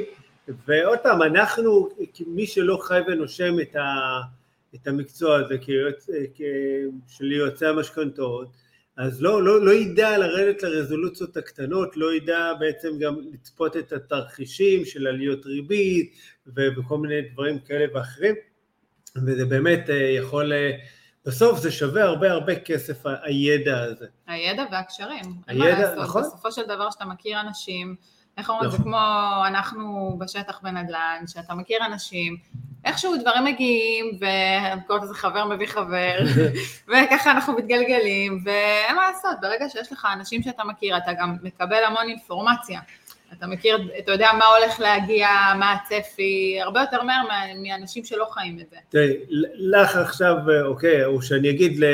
ועוד 0.67 0.99
פעם, 1.03 1.21
אנחנו, 1.21 1.89
מי 2.27 2.47
שלא 2.47 2.77
חי 2.81 2.99
ונושם 3.07 3.59
את, 3.59 3.75
ה, 3.75 3.85
את 4.75 4.87
המקצוע 4.87 5.35
הזה 5.35 5.57
כיועץ, 5.57 6.07
כ, 6.35 6.41
של 7.07 7.31
יועצי 7.31 7.65
המשכנתאות, 7.65 8.47
אז 8.99 9.21
לא, 9.21 9.43
לא, 9.43 9.65
לא 9.65 9.71
ידע 9.71 10.17
לרדת 10.17 10.63
לרזולוציות 10.63 11.37
הקטנות, 11.37 11.97
לא 11.97 12.13
ידע 12.13 12.53
בעצם 12.59 12.89
גם 12.99 13.15
לצפות 13.33 13.77
את 13.77 13.93
התרחישים 13.93 14.85
של 14.85 15.07
עליות 15.07 15.45
ריבית 15.45 16.13
וכל 16.55 16.97
מיני 16.97 17.21
דברים 17.21 17.59
כאלה 17.59 17.85
ואחרים, 17.93 18.35
וזה 19.25 19.45
באמת 19.45 19.89
אה, 19.89 19.95
יכול, 19.95 20.53
אה, 20.53 20.71
בסוף 21.25 21.59
זה 21.59 21.71
שווה 21.71 22.03
הרבה 22.03 22.31
הרבה 22.31 22.59
כסף 22.59 23.03
הידע 23.23 23.83
הזה. 23.83 24.05
הידע 24.27 24.63
והקשרים. 24.71 25.25
הידע, 25.47 25.95
נכון. 25.95 26.21
בסופו 26.21 26.51
של 26.51 26.65
דבר 26.67 26.91
שאתה 26.91 27.05
מכיר 27.05 27.41
אנשים, 27.41 27.95
איך 28.37 28.49
אומרים, 28.49 28.69
זה 28.69 28.77
נכון. 28.77 28.91
כמו 28.91 29.47
אנחנו 29.47 30.15
בשטח 30.19 30.59
בנדל"ן, 30.63 31.23
שאתה 31.27 31.55
מכיר 31.55 31.85
אנשים, 31.85 32.37
איכשהו 32.85 33.17
דברים 33.17 33.45
מגיעים, 33.45 34.17
ואני 34.19 34.81
קוראת 34.87 35.03
לזה 35.03 35.13
חבר 35.13 35.45
מביא 35.45 35.67
חבר, 35.67 36.17
וככה 36.87 37.31
אנחנו 37.31 37.53
מתגלגלים, 37.53 38.41
ואין 38.45 38.95
מה 38.95 39.11
לעשות, 39.11 39.31
ברגע 39.41 39.69
שיש 39.69 39.91
לך 39.91 40.07
אנשים 40.13 40.43
שאתה 40.43 40.63
מכיר, 40.63 40.97
אתה 40.97 41.13
גם 41.13 41.35
מקבל 41.43 41.83
המון 41.87 42.09
אינפורמציה. 42.09 42.79
אתה 43.37 43.47
מכיר, 43.47 43.89
אתה 43.99 44.11
יודע 44.11 44.29
מה 44.37 44.45
הולך 44.45 44.79
להגיע, 44.79 45.27
מה 45.59 45.73
הצפי, 45.73 46.59
הרבה 46.61 46.81
יותר 46.81 47.03
מהר 47.03 47.23
מה- 47.27 47.53
מאנשים 47.63 48.05
שלא 48.05 48.25
חיים 48.31 48.59
את 48.59 48.69
זה. 48.69 48.75
תראי, 48.89 49.13
לך 49.55 49.95
עכשיו, 49.95 50.35
אוקיי, 50.65 51.05
או 51.05 51.21
שאני 51.21 51.49
אגיד 51.49 51.79
ל... 51.79 51.85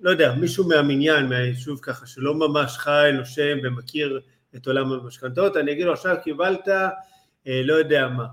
לא 0.00 0.10
יודע, 0.10 0.32
מישהו 0.32 0.68
מהמניין, 0.68 1.28
מהיישוב 1.28 1.78
ככה, 1.82 2.06
שלא 2.06 2.34
ממש 2.34 2.78
חי, 2.78 3.10
נושם 3.14 3.58
ומכיר 3.62 4.20
את 4.56 4.66
עולם 4.66 4.92
המשכנתאות, 4.92 5.56
אני 5.56 5.72
אגיד 5.72 5.84
לו 5.86 5.92
עכשיו 5.92 6.16
קיבלת, 6.24 6.68
אה, 6.68 7.60
לא 7.64 7.74
יודע 7.74 8.08
מה, 8.08 8.24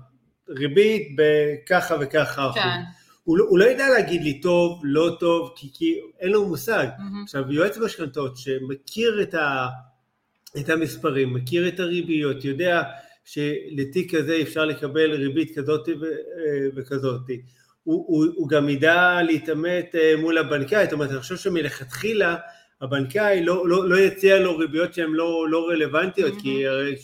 ריבית 0.48 1.16
בככה 1.16 1.96
וככה 2.00 2.50
אחוז. 2.50 2.62
כן. 2.62 2.80
הוא, 3.24 3.38
לא- 3.38 3.44
הוא 3.48 3.58
לא 3.58 3.64
ידע 3.64 3.88
להגיד 3.88 4.22
לי 4.22 4.40
טוב, 4.40 4.80
לא 4.84 5.16
טוב, 5.20 5.52
כי, 5.56 5.70
כי 5.74 6.00
אין 6.20 6.30
לו 6.30 6.48
מושג. 6.48 6.86
מהמם. 6.98 7.22
עכשיו, 7.22 7.52
יועץ 7.52 7.78
משכנתאות 7.78 8.36
שמכיר 8.36 9.22
את, 9.22 9.34
ה, 9.34 9.66
את 10.60 10.68
המספרים, 10.68 11.34
מכיר 11.34 11.68
את 11.68 11.80
הריביות, 11.80 12.44
יודע 12.44 12.82
שלתיק 13.24 14.14
כזה 14.14 14.38
אפשר 14.42 14.64
לקבל 14.64 15.12
ריבית 15.12 15.58
כזאת 15.58 15.88
ו- 16.00 16.04
אה, 16.04 16.68
וכזאת. 16.76 17.20
הוא, 17.82 18.04
הוא, 18.08 18.26
הוא 18.34 18.48
גם 18.48 18.68
ידע 18.68 19.22
להתעמת 19.22 19.94
אה, 19.94 20.14
מול 20.18 20.38
הבנקאי, 20.38 20.84
זאת 20.84 20.92
אומרת, 20.92 21.10
אני 21.10 21.20
חושב 21.20 21.36
שמלכתחילה 21.36 22.36
הבנקאי 22.80 23.44
לא, 23.44 23.68
לא, 23.68 23.88
לא 23.88 23.96
יציע 23.96 24.38
לו 24.38 24.58
ריביות 24.58 24.94
שהן 24.94 25.10
לא, 25.10 25.46
לא 25.50 25.68
רלוונטיות, 25.68 26.32
כי 26.42 26.66
הרי 26.66 26.94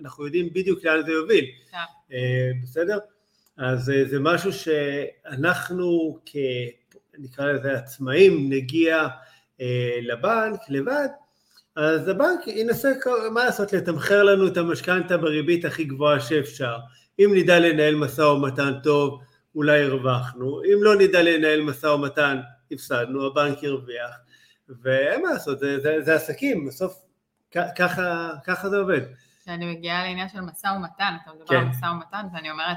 אנחנו 0.00 0.24
יודעים 0.24 0.52
בדיוק 0.52 0.84
לאן 0.84 1.06
זה 1.06 1.12
יוביל. 1.12 1.44
כן. 1.70 1.76
אה, 2.12 2.50
בסדר? 2.62 2.98
אז 3.56 3.90
אה, 3.90 4.04
זה 4.04 4.20
משהו 4.20 4.52
שאנחנו 4.52 6.18
כ... 6.26 6.36
נקרא 7.18 7.52
לזה 7.52 7.72
עצמאים, 7.72 8.52
נגיע 8.52 9.08
אה, 9.60 9.98
לבנק 10.02 10.60
לבד, 10.68 11.08
אז 11.76 12.08
הבנק 12.08 12.46
ינסה, 12.46 12.92
מה 13.32 13.44
לעשות, 13.44 13.72
לתמחר 13.72 14.22
לנו 14.22 14.46
את 14.46 14.56
המשכנתה 14.56 15.16
בריבית 15.16 15.64
הכי 15.64 15.84
גבוהה 15.84 16.20
שאפשר. 16.20 16.76
אם 17.18 17.32
נדע 17.34 17.58
לנהל 17.60 17.94
משא 17.94 18.20
ומתן 18.20 18.72
טוב, 18.82 19.20
אולי 19.54 19.82
הרווחנו, 19.82 20.62
אם 20.64 20.78
לא 20.82 20.96
נדע 20.96 21.22
לנהל 21.22 21.60
משא 21.60 21.86
ומתן, 21.86 22.40
הפסדנו, 22.72 23.26
הבנק 23.26 23.64
הרוויח, 23.64 24.10
ואין 24.82 25.22
מה 25.22 25.32
לעשות, 25.32 25.58
זה, 25.58 25.80
זה, 25.80 25.96
זה 26.00 26.14
עסקים, 26.14 26.66
בסוף 26.66 26.94
ככה, 27.76 28.30
ככה 28.46 28.68
זה 28.68 28.76
עובד. 28.76 29.00
כשאני 29.48 29.74
מגיעה 29.74 30.02
לעניין 30.02 30.28
של 30.28 30.40
משא 30.40 30.66
ומתן, 30.66 31.14
אתה 31.22 31.30
מדבר 31.34 31.46
כן. 31.48 31.56
על 31.56 31.64
משא 31.64 31.86
ומתן, 31.86 32.26
ואני 32.34 32.50
אומרת, 32.50 32.76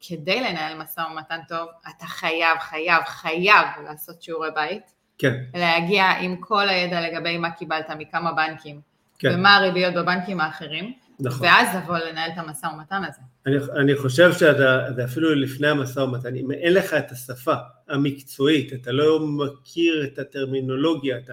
כדי 0.00 0.40
לנהל 0.40 0.78
משא 0.78 1.00
ומתן 1.00 1.38
טוב, 1.48 1.68
אתה 1.88 2.06
חייב, 2.06 2.58
חייב, 2.58 3.02
חייב 3.06 3.66
לעשות 3.84 4.22
שיעורי 4.22 4.48
בית, 4.54 4.82
כן, 5.18 5.34
להגיע 5.54 6.04
עם 6.04 6.36
כל 6.40 6.68
הידע 6.68 7.00
לגבי 7.00 7.38
מה 7.38 7.50
קיבלת 7.50 7.90
מכמה 7.98 8.32
בנקים, 8.32 8.80
כן, 9.18 9.34
ומה 9.34 9.56
הריביות 9.56 9.94
בבנקים 9.94 10.40
האחרים, 10.40 10.92
נכון. 11.20 11.46
ואז 11.46 11.76
לבוא 11.76 11.98
לנהל 11.98 12.30
את 12.30 12.38
המשא 12.38 12.66
ומתן 12.66 13.02
הזה. 13.04 13.20
אני, 13.46 13.56
אני 13.82 13.96
חושב 13.96 14.32
שזה 14.32 15.04
אפילו 15.04 15.34
לפני 15.34 15.68
המשא 15.68 16.00
ומתן, 16.00 16.36
אם 16.36 16.50
אין 16.50 16.74
לך 16.74 16.94
את 16.94 17.10
השפה 17.10 17.54
המקצועית, 17.88 18.72
אתה 18.72 18.92
לא 18.92 19.20
מכיר 19.20 20.04
את 20.04 20.18
הטרמינולוגיה, 20.18 21.18
את 21.18 21.30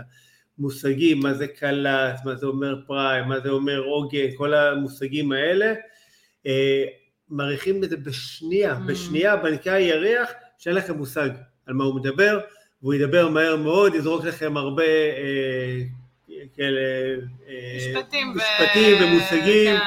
המושגים, 0.59 1.19
מה 1.19 1.33
זה 1.33 1.47
קלט, 1.47 2.19
מה 2.25 2.35
זה 2.35 2.45
אומר 2.45 2.75
פריים, 2.87 3.25
מה 3.25 3.39
זה 3.39 3.49
אומר 3.49 3.79
עוגן, 3.79 4.27
כל 4.37 4.53
המושגים 4.53 5.31
האלה, 5.31 5.73
אה, 6.47 6.83
מעריכים 7.29 7.83
את 7.83 7.89
זה 7.89 7.97
בשנייה, 7.97 8.73
Mm. 8.73 8.87
בשנייה 8.87 9.33
הבנקאי 9.33 9.81
יריח 9.81 10.29
שאין 10.57 10.75
לכם 10.75 10.93
מושג 10.97 11.29
על 11.67 11.73
מה 11.73 11.83
הוא 11.83 11.95
מדבר, 11.95 12.39
והוא 12.81 12.93
ידבר 12.93 13.29
מהר 13.29 13.55
מאוד, 13.55 13.95
יזרוק 13.95 14.25
לכם 14.25 14.57
הרבה 14.57 14.83
אה, 14.83 15.77
כאלה, 16.55 16.79
אה, 17.49 17.77
משפטים, 17.77 18.27
ו- 18.27 18.33
משפטים 18.35 19.03
ומושגים. 19.03 19.75
כן. 19.77 19.83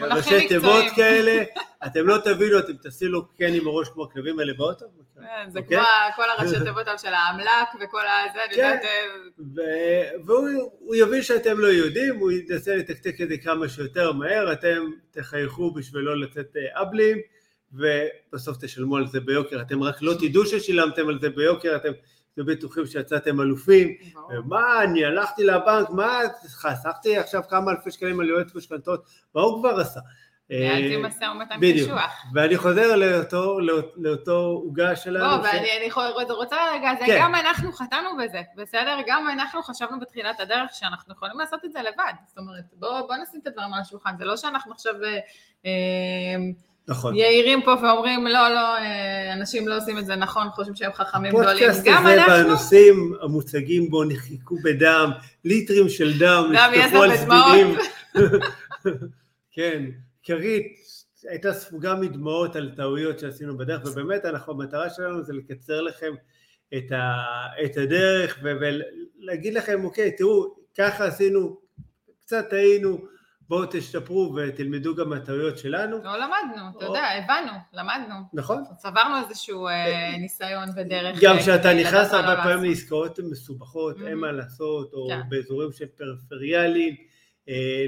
וראשי 0.00 0.48
תיבות. 0.48 0.84
כאלה, 0.96 1.42
אתם 1.86 2.06
לא 2.06 2.18
תבינו, 2.24 2.58
אתם 2.58 2.72
תעשי 2.72 3.04
לו 3.04 3.28
כן 3.36 3.54
עם 3.54 3.66
הראש 3.66 3.88
כמו 3.88 4.04
הכלבים 4.04 4.38
האלה 4.38 4.52
באוטו. 4.54 4.86
כן, 5.20 5.50
זה 5.50 5.58
אוקיי? 5.58 5.78
כמו 5.78 5.86
כל 6.16 6.30
הראשי 6.30 6.64
תיבות 6.64 6.86
של 6.98 7.14
האמל"ק 7.14 7.68
וכל 7.80 8.00
הזה, 8.00 8.44
אני 8.44 8.54
כן. 8.54 8.78
יודעת, 9.38 9.64
והוא 10.24 10.48
הוא 10.78 10.94
יבין 10.94 11.22
שאתם 11.22 11.60
לא 11.60 11.66
יודעים, 11.66 12.16
הוא 12.16 12.30
ינסה 12.30 12.76
לתקתק 12.76 13.20
את 13.22 13.28
זה 13.28 13.36
כמה 13.36 13.68
שיותר 13.68 14.12
מהר, 14.12 14.52
אתם 14.52 14.84
תחייכו 15.10 15.70
בשביל 15.70 16.02
לא 16.02 16.20
לצאת 16.20 16.56
אה, 16.56 16.82
אבלים, 16.82 17.18
ובסוף 17.72 18.56
תשלמו 18.60 18.96
על 18.96 19.06
זה 19.06 19.20
ביוקר. 19.20 19.60
אתם 19.60 19.82
רק 19.82 20.02
לא 20.02 20.14
תדעו 20.14 20.46
ששילמתם 20.46 21.08
על 21.08 21.18
זה 21.20 21.30
ביוקר, 21.30 21.76
אתם 21.76 21.92
תהיו 22.34 22.46
בטוחים 22.46 22.86
שיצאתם 22.86 23.40
אלופים. 23.40 23.94
ברור. 24.14 24.44
מה, 24.46 24.82
אני 24.82 25.04
הלכתי 25.04 25.44
לבנק, 25.44 25.90
מה, 25.90 26.20
חסכתי 26.48 27.18
עכשיו 27.18 27.42
כמה 27.48 27.70
אלפי 27.70 27.90
שקלים 27.90 28.20
על 28.20 28.28
יועץ 28.28 28.54
משכנתות, 28.54 29.04
מה 29.34 29.40
הוא 29.40 29.60
כבר 29.60 29.80
עשה? 29.80 30.00
ניהלתי 30.50 30.96
אה, 30.96 31.00
משא 31.00 31.24
ומתן. 31.24 31.54
קשוח. 31.74 32.24
ואני 32.34 32.56
חוזר 32.56 32.96
לאותו, 33.96 34.34
עוגה 34.64 34.96
שלנו. 34.96 35.42
בוא, 35.42 35.48
ש- 35.48 35.54
ואני 35.54 35.90
רוצה 36.30 36.56
רגע, 36.74 36.90
זה 37.00 37.06
כן. 37.06 37.18
גם 37.20 37.34
אנחנו 37.34 37.72
חטאנו 37.72 38.08
בזה, 38.24 38.42
בסדר? 38.56 38.96
גם 39.06 39.28
אנחנו 39.32 39.62
חשבנו 39.62 40.00
בתחילת 40.00 40.40
הדרך 40.40 40.70
שאנחנו 40.72 41.14
יכולים 41.14 41.38
לעשות 41.38 41.64
את 41.64 41.72
זה 41.72 41.78
לבד. 41.78 42.12
זאת 42.26 42.38
אומרת, 42.38 42.64
בוא 42.72 43.00
בוא 43.00 43.16
נשים 43.16 43.40
את 43.42 43.46
הדברים 43.46 43.74
על 43.74 43.80
השולחן, 43.80 44.10
זה 44.18 44.24
לא 44.24 44.36
שאנחנו 44.36 44.72
עכשיו 44.72 44.94
אה, 45.04 45.18
אה, 45.66 45.70
נכון. 46.88 47.14
יאירים 47.16 47.62
פה 47.62 47.74
ואומרים, 47.82 48.26
לא, 48.26 48.48
לא, 48.48 48.76
אה, 48.76 49.32
אנשים 49.32 49.68
לא 49.68 49.76
עושים 49.76 49.98
את 49.98 50.06
זה 50.06 50.16
נכון, 50.16 50.48
חושבים 50.50 50.76
שהם 50.76 50.92
חכמים 50.92 51.32
גדולים. 51.32 51.68
גם 51.84 52.06
הזה 52.06 52.14
אנחנו, 52.14 52.32
והנושאים 52.32 53.14
המוצגים 53.22 53.90
בו 53.90 54.04
נחקקו 54.04 54.56
בדם, 54.64 55.10
ליטרים 55.44 55.88
של 55.88 56.18
דם, 56.18 56.52
דם, 56.54 56.70
יזע 56.74 56.98
ודמעות. 56.98 57.78
כן, 59.50 59.82
כרית 60.28 60.78
הייתה 61.30 61.52
ספוגה 61.52 61.94
מדמעות 61.94 62.56
על 62.56 62.72
טעויות 62.76 63.18
שעשינו 63.18 63.58
בדרך, 63.58 63.82
ובאמת 63.84 64.24
אנחנו, 64.24 64.52
המטרה 64.52 64.90
שלנו 64.90 65.22
זה 65.22 65.32
לקצר 65.32 65.80
לכם 65.80 66.14
את, 66.76 66.92
ה, 66.92 67.14
את 67.64 67.76
הדרך 67.76 68.38
ו- 68.42 68.52
ולהגיד 68.60 69.54
לכם, 69.54 69.84
אוקיי, 69.84 70.16
תראו, 70.16 70.54
ככה 70.78 71.04
עשינו, 71.04 71.60
קצת 72.20 72.46
טעינו, 72.50 72.98
בואו 73.48 73.66
תשתפרו 73.70 74.34
ותלמדו 74.36 74.94
גם 74.94 75.08
מהטעויות 75.08 75.58
שלנו, 75.58 75.98
לא 76.04 76.16
למדנו, 76.16 76.62
אתה 76.76 76.86
או- 76.86 76.94
יודע, 76.94 77.04
הבנו, 77.04 77.52
למדנו. 77.72 78.14
נכון? 78.32 78.62
צברנו 78.76 79.26
איזשהו 79.28 79.68
אה, 79.68 80.16
ניסיון 80.18 80.68
ודרך. 80.76 81.18
גם 81.22 81.36
אה, 81.36 81.40
כשאתה 81.42 81.74
נכנס 81.74 82.12
הרבה 82.12 82.42
פעמים. 82.42 82.70
לעסקאות 82.70 83.18
מסובכות. 83.30 83.96
אין 84.06 84.18
מה 84.18 84.32
לעשות, 84.32 84.92
או 84.92 85.08
כן. 85.08 85.20
באזורים 85.28 85.72
של 85.72 85.86
פריפריאליים, 85.86 86.94
אה, 86.94 87.07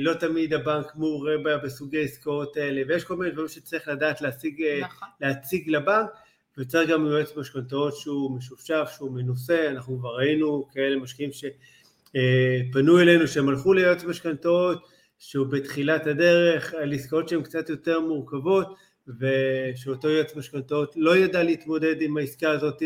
לא 0.00 0.14
תמיד 0.14 0.54
הבנק 0.54 0.92
מעורה 0.96 1.38
בה 1.44 1.58
בסוגי 1.58 2.02
עסקאות 2.02 2.56
האלה, 2.56 2.82
ויש 2.88 3.04
כל 3.04 3.16
מיני 3.16 3.30
דברים 3.30 3.48
שצריך 3.48 3.88
לדעת 3.88 4.20
להציג, 4.20 4.62
אה, 4.62 4.80
נכון. 4.80 5.08
להציג 5.20 5.70
לבנק, 5.70 6.10
וצריך 6.58 6.90
גם 6.90 7.06
יועץ 7.06 7.36
משכנתאות 7.36 7.96
שהוא 7.96 8.36
משופשף, 8.36 8.90
שהוא 8.96 9.10
מנוסה, 9.10 9.68
אנחנו 9.70 9.98
כבר 9.98 10.16
ראינו 10.16 10.68
כאלה 10.72 10.96
משקיעים 10.96 11.30
שפנו 11.32 13.00
אלינו, 13.00 13.28
שהם 13.28 13.48
הלכו 13.48 13.72
ליועץ 13.72 14.04
משכנתאות, 14.04 14.88
שהוא 15.18 15.46
בתחילת 15.46 16.06
הדרך, 16.06 16.74
על 16.74 16.92
עסקאות 16.92 17.28
שהן 17.28 17.42
קצת 17.42 17.68
יותר 17.68 18.00
מורכבות, 18.00 18.76
ושאותו 19.08 20.08
יועץ 20.08 20.36
משכנתאות 20.36 20.94
לא 20.96 21.16
ידע 21.16 21.42
להתמודד 21.42 22.02
עם 22.02 22.16
העסקה 22.16 22.50
הזאת, 22.50 22.82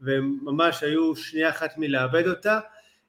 והם 0.00 0.38
ממש 0.42 0.82
היו 0.82 1.16
שנייה 1.16 1.50
אחת 1.50 1.78
מלאבד 1.78 2.28
אותה. 2.28 2.60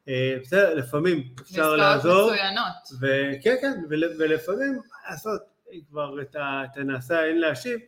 אה, 0.09 0.35
בסדר, 0.41 0.73
לפעמים 0.73 1.23
אפשר 1.41 1.75
לעזור, 1.75 2.31
מצוינות. 2.31 2.87
וכן, 3.01 3.55
כן, 3.61 3.73
ול- 3.89 4.13
ולפעמים 4.19 4.79
לעשות 5.09 5.41
כבר 5.89 6.21
את, 6.21 6.35
הנעשה 6.77 7.23
אין 7.23 7.39
להשיב, 7.39 7.79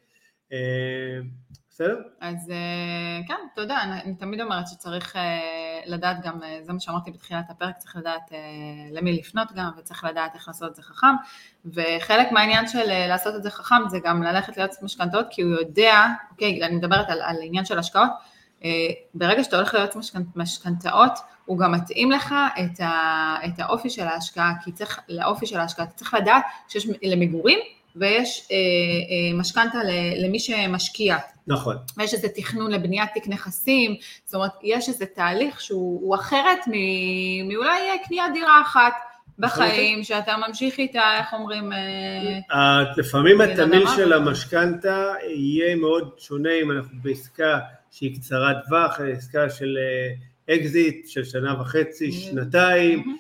בסדר? 1.69 1.97
אז 2.21 2.49
אה, 2.51 3.27
כן, 3.27 3.33
אתה 3.53 3.61
יודע, 3.61 3.77
אני, 3.81 4.15
תמיד 4.15 4.41
אומרת 4.41 4.67
שצריך 4.67 5.15
אה, 5.15 5.39
לדעת 5.85 6.17
גם, 6.23 6.43
אה, 6.43 6.59
זה 6.63 6.73
מה 6.73 6.79
שאמרתי 6.79 7.11
בתחילת 7.11 7.45
הפרק, 7.49 7.77
צריך 7.77 7.95
לדעת 7.95 8.31
למי 8.91 9.13
לפנות 9.13 9.47
גם, 9.55 9.69
וצריך 9.77 10.03
לדעת 10.03 10.35
איך 10.35 10.47
לעשות 10.47 10.69
את 10.69 10.75
זה 10.75 10.81
חכם, 10.81 11.15
וחלק 11.65 12.31
מהעניין 12.31 12.67
של 12.67 13.07
לעשות 13.07 13.35
את 13.35 13.43
זה 13.43 13.51
חכם 13.51 13.75
זה 13.89 13.99
גם 14.03 14.23
ללכת 14.23 14.57
ליועץ 14.57 14.83
משכנתאות, 14.83 15.25
כי 15.29 15.41
הוא 15.41 15.51
יודע, 15.51 16.05
אוקיי, 16.31 16.65
אני 16.65 16.75
מדברת 16.75 17.09
על, 17.09 17.21
על 17.21 17.35
עניין 17.41 17.65
של 17.65 17.79
השקעות, 17.79 18.09
ברגע 19.13 19.43
שאתה 19.43 19.55
הולך 19.55 19.73
ליועץ 19.73 19.95
משכנתאות, 20.35 21.19
הוא 21.47 21.57
גם 21.57 21.71
מתאים 21.71 22.11
לך 22.11 22.35
את, 22.59 22.79
ה, 22.79 23.35
את 23.45 23.59
האופי 23.59 23.89
של 23.89 24.07
ההשקעה, 24.07 24.53
כי 24.63 24.71
צריך, 24.71 24.99
לאופי 25.09 25.45
של 25.45 25.57
ההשקעה, 25.57 25.85
אתה 25.85 25.93
צריך 25.93 26.13
לדעת 26.13 26.43
שיש 26.67 26.87
למגורים, 27.03 27.59
ויש 27.95 28.47
אה, 28.51 28.55
אה, 28.57 29.39
משכנתה 29.39 29.77
למי 30.17 30.39
שמשקיע. 30.39 31.17
נכון. 31.47 31.77
ויש 31.97 32.13
איזה 32.13 32.27
תכנון 32.35 32.71
לבניית 32.71 33.09
תיק 33.13 33.27
נכסים, 33.27 33.95
זאת 34.25 34.35
אומרת, 34.35 34.51
יש 34.63 34.89
איזה 34.89 35.05
תהליך 35.05 35.61
שהוא 35.61 36.15
אחרת 36.15 36.59
מאולי 37.47 37.79
קניית 38.07 38.33
דירה 38.33 38.61
אחת. 38.61 38.93
בחיים, 39.39 40.03
שאתה 40.03 40.35
ממשיך 40.47 40.77
איתה, 40.77 41.17
איך 41.17 41.33
אומרים? 41.33 41.73
אה, 42.51 42.83
לפעמים 42.97 43.41
התמיל 43.41 43.87
של 43.95 44.13
המשכנתה 44.13 45.13
יהיה 45.27 45.75
מאוד 45.75 46.11
שונה 46.17 46.49
אם 46.63 46.71
אנחנו 46.71 46.97
בעסקה 47.01 47.59
שהיא 47.91 48.15
קצרת 48.15 48.55
טווח, 48.67 48.99
עסקה 48.99 49.49
של 49.49 49.77
אקזיט 50.49 51.07
של 51.07 51.23
שנה 51.23 51.61
וחצי, 51.61 52.11
שנתיים, 52.11 53.17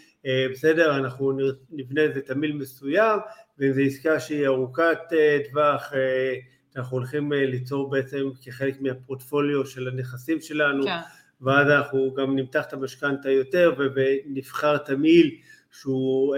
בסדר, 0.51 0.97
אנחנו 0.97 1.37
נבנה 1.71 2.01
איזה 2.01 2.21
תמהיל 2.21 2.53
מסוים, 2.53 3.19
ואם 3.59 3.73
זו 3.73 3.81
עסקה 3.81 4.19
שהיא 4.19 4.47
ארוכת 4.47 4.99
אה, 5.13 5.37
טווח, 5.49 5.93
אה, 5.93 6.33
אנחנו 6.75 6.97
הולכים 6.97 7.33
אה, 7.33 7.45
ליצור 7.45 7.89
בעצם 7.89 8.29
כחלק 8.41 8.81
מהפורטפוליו 8.81 9.65
של 9.65 9.87
הנכסים 9.87 10.41
שלנו, 10.41 10.83
כן. 10.83 10.97
ואז 11.41 11.67
אנחנו 11.67 12.13
גם 12.13 12.35
נמתח 12.35 12.65
את 12.67 12.73
המשכנתה 12.73 13.29
יותר 13.29 13.73
ונבחר 13.77 14.77
תמהיל 14.77 15.35
שהוא 15.71 16.35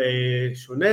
שונה. 0.54 0.90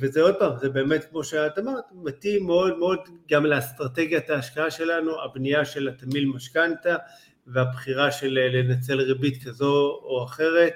וזה 0.00 0.22
עוד 0.22 0.34
פעם, 0.38 0.52
זה 0.60 0.68
באמת 0.68 1.04
כמו 1.10 1.24
שאת 1.24 1.58
אמרת, 1.58 1.84
מתאים 1.92 2.46
מאוד 2.46 2.78
מאוד 2.78 2.98
גם 3.30 3.46
לאסטרטגיית 3.46 4.30
ההשקעה 4.30 4.70
שלנו, 4.70 5.22
הבנייה 5.22 5.64
של 5.64 5.88
התמהיל 5.88 6.26
משכנתה 6.26 6.96
והבחירה 7.46 8.10
של 8.10 8.38
לנצל 8.52 9.00
ריבית 9.00 9.44
כזו 9.44 10.00
או 10.02 10.24
אחרת. 10.24 10.72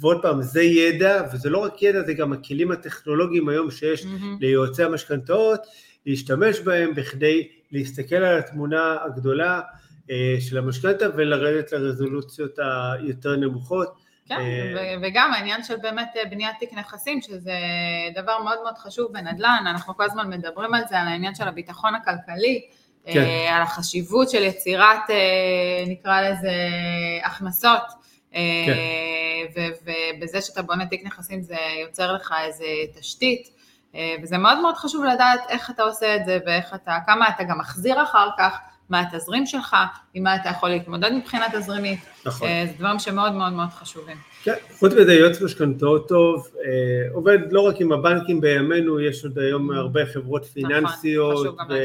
ועוד 0.00 0.22
פעם, 0.22 0.42
זה 0.42 0.62
ידע, 0.62 1.22
וזה 1.32 1.50
לא 1.50 1.58
רק 1.58 1.82
ידע, 1.82 2.02
זה 2.02 2.14
גם 2.14 2.32
הכלים 2.32 2.70
הטכנולוגיים 2.70 3.48
היום 3.48 3.70
שיש 3.70 4.02
mm-hmm. 4.02 4.40
ליועצי 4.40 4.82
המשכנתאות, 4.82 5.60
להשתמש 6.06 6.60
בהם 6.60 6.94
בכדי 6.94 7.48
להסתכל 7.72 8.16
על 8.16 8.38
התמונה 8.38 8.96
הגדולה 9.04 9.60
אה, 10.10 10.36
של 10.40 10.58
המשכנתה 10.58 11.06
ולרדת 11.16 11.72
לרזולוציות 11.72 12.58
היותר 12.58 13.36
נמוכות. 13.36 13.94
כן, 14.28 14.34
אה, 14.34 14.94
וגם 15.02 15.32
העניין 15.32 15.62
של 15.62 15.76
באמת 15.76 16.08
אה, 16.16 16.24
בניית 16.30 16.56
תיק 16.58 16.72
נכסים, 16.72 17.22
שזה 17.22 17.54
דבר 18.14 18.42
מאוד 18.42 18.58
מאוד 18.62 18.78
חשוב 18.78 19.12
בנדל"ן, 19.12 19.64
אנחנו 19.66 19.96
כל 19.96 20.02
הזמן 20.02 20.30
מדברים 20.30 20.74
על 20.74 20.82
זה, 20.88 20.98
על 20.98 21.08
העניין 21.08 21.34
של 21.34 21.48
הביטחון 21.48 21.94
הכלכלי, 21.94 22.66
כן. 23.12 23.26
על 23.50 23.62
החשיבות 23.62 24.30
של 24.30 24.42
יצירת, 24.42 25.00
נקרא 25.86 26.20
לזה, 26.20 26.52
הכנסות. 27.24 27.82
כן. 28.32 28.76
ובזה 29.84 30.40
שאתה 30.40 30.62
בונה 30.62 30.86
תיק 30.86 31.06
נכסים 31.06 31.42
זה 31.42 31.56
יוצר 31.82 32.12
לך 32.12 32.34
איזה 32.46 32.64
תשתית, 32.98 33.56
אה, 33.96 34.14
וזה 34.22 34.38
מאוד 34.38 34.60
מאוד 34.60 34.74
חשוב 34.74 35.04
לדעת 35.04 35.40
איך 35.48 35.70
אתה 35.70 35.82
עושה 35.82 36.16
את 36.16 36.24
זה 36.26 36.38
ואיך 36.46 36.74
אתה, 36.74 36.98
כמה 37.06 37.28
אתה 37.28 37.44
גם 37.44 37.58
מחזיר 37.58 38.02
אחר 38.02 38.28
כך, 38.38 38.58
מה 38.90 39.00
התזרים 39.00 39.46
שלך, 39.46 39.76
עם 40.14 40.22
מה 40.22 40.36
אתה 40.36 40.48
יכול 40.48 40.68
להתמודד 40.68 41.12
מבחינה 41.12 41.46
תזרימית, 41.52 42.00
נכון. 42.26 42.48
אה, 42.48 42.64
זה 42.66 42.72
דברים 42.78 42.98
שמאוד 42.98 43.32
מאוד 43.32 43.52
מאוד 43.52 43.68
חשובים. 43.68 44.16
כן, 44.42 44.54
חוץ 44.78 44.92
מזה 44.92 45.14
יועץ 45.14 45.40
משכנתאות 45.40 46.08
טוב, 46.08 46.48
אה, 46.64 47.12
עובד 47.12 47.38
לא 47.50 47.60
רק 47.60 47.80
עם 47.80 47.92
הבנקים 47.92 48.40
בימינו, 48.40 49.00
יש 49.00 49.24
עוד 49.24 49.38
היום 49.38 49.70
הרבה 49.70 50.06
חברות 50.06 50.42
נכון, 50.42 50.54
פיננסיות, 50.54 51.46
נכון, 51.46 51.76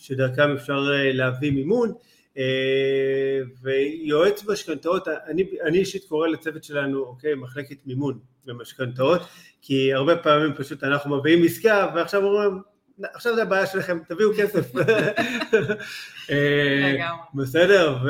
שדרכם 0.00 0.50
אפשר 0.56 0.88
להביא 1.12 1.50
מימון, 1.50 1.92
אה, 2.38 3.40
ויועץ 3.62 4.44
משכנתאות, 4.44 5.08
אני, 5.08 5.44
אני 5.64 5.78
אישית 5.78 6.04
קורא 6.04 6.28
לצוות 6.28 6.64
שלנו, 6.64 6.98
אוקיי, 6.98 7.34
מחלקת 7.34 7.76
מימון 7.86 8.18
במשכנתאות, 8.44 9.20
כי 9.62 9.94
הרבה 9.94 10.16
פעמים 10.16 10.54
פשוט 10.56 10.84
אנחנו 10.84 11.16
מביאים 11.16 11.44
עסקה 11.44 11.92
ועכשיו 11.94 12.24
אומרים, 12.24 12.60
עכשיו 13.02 13.34
זה 13.34 13.42
הבעיה 13.42 13.66
שלכם, 13.66 13.98
תביאו 14.08 14.30
כסף. 14.36 14.72
אה, 16.30 17.08
בסדר, 17.34 17.96
ו, 18.04 18.08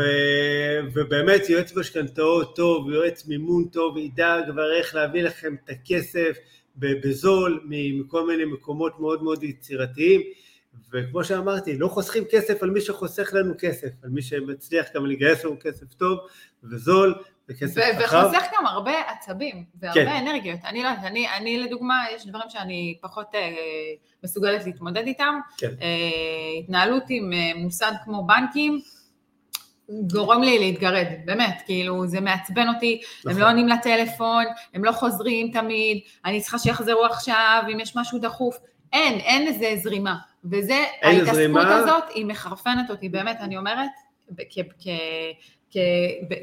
ובאמת 0.94 1.48
יועץ 1.48 1.76
משכנתאות 1.76 2.56
טוב, 2.56 2.90
יועץ 2.90 3.26
מימון 3.26 3.64
טוב, 3.64 3.96
ידע 3.96 4.36
כבר 4.50 4.72
איך 4.74 4.94
להביא 4.94 5.22
לכם 5.22 5.54
את 5.64 5.70
הכסף 5.70 6.36
בזול 6.76 7.60
מכל 7.68 8.26
מיני 8.26 8.44
מקומות 8.44 9.00
מאוד 9.00 9.22
מאוד 9.22 9.42
יצירתיים. 9.42 10.20
וכמו 10.92 11.24
שאמרתי, 11.24 11.78
לא 11.78 11.88
חוסכים 11.88 12.24
כסף 12.30 12.62
על 12.62 12.70
מי 12.70 12.80
שחוסך 12.80 13.30
לנו 13.32 13.54
כסף, 13.58 13.88
על 14.02 14.10
מי 14.10 14.22
שמצליח 14.22 14.86
גם 14.94 15.06
לגייס 15.06 15.44
לנו 15.44 15.56
כסף 15.60 15.94
טוב 15.94 16.18
וזול 16.64 17.14
וכסף 17.48 17.80
חכם. 17.80 18.04
וחוסך 18.04 18.42
גם 18.56 18.66
הרבה 18.66 18.92
עצבים 19.08 19.64
והרבה 19.80 20.04
כן. 20.04 20.26
אנרגיות. 20.26 20.60
אני 20.64 20.82
לא 20.82 20.88
יודעת, 20.88 21.04
אני, 21.04 21.26
אני 21.36 21.58
לדוגמה, 21.58 22.04
יש 22.14 22.26
דברים 22.26 22.50
שאני 22.50 22.98
פחות 23.02 23.34
אה, 23.34 23.50
מסוגלת 24.24 24.66
להתמודד 24.66 25.06
איתם. 25.06 25.34
כן. 25.58 25.70
אה, 25.82 26.58
התנהלות 26.58 27.02
עם 27.08 27.32
אה, 27.32 27.52
מוסד 27.56 27.92
כמו 28.04 28.26
בנקים, 28.26 28.80
גורם 30.12 30.42
לי 30.42 30.58
להתגרד, 30.58 31.06
באמת, 31.24 31.62
כאילו 31.66 32.06
זה 32.06 32.20
מעצבן 32.20 32.68
אותי, 32.68 33.00
נכון. 33.18 33.32
הם 33.32 33.38
לא 33.38 33.48
עונים 33.48 33.68
לטלפון, 33.68 34.44
הם 34.74 34.84
לא 34.84 34.92
חוזרים 34.92 35.50
תמיד, 35.52 36.00
אני 36.24 36.40
צריכה 36.40 36.58
שיחזרו 36.58 37.04
עכשיו, 37.04 37.62
אם 37.72 37.80
יש 37.80 37.96
משהו 37.96 38.18
דחוף, 38.18 38.58
אין, 38.92 39.18
אין 39.18 39.46
איזה 39.46 39.82
זרימה. 39.82 40.16
וזה, 40.44 40.84
ההתעסקות 41.02 41.66
הזאת, 41.66 42.04
היא 42.14 42.26
מחרפנת 42.26 42.90
אותי, 42.90 43.08
באמת, 43.08 43.36
אני 43.40 43.56
אומרת, 43.56 43.90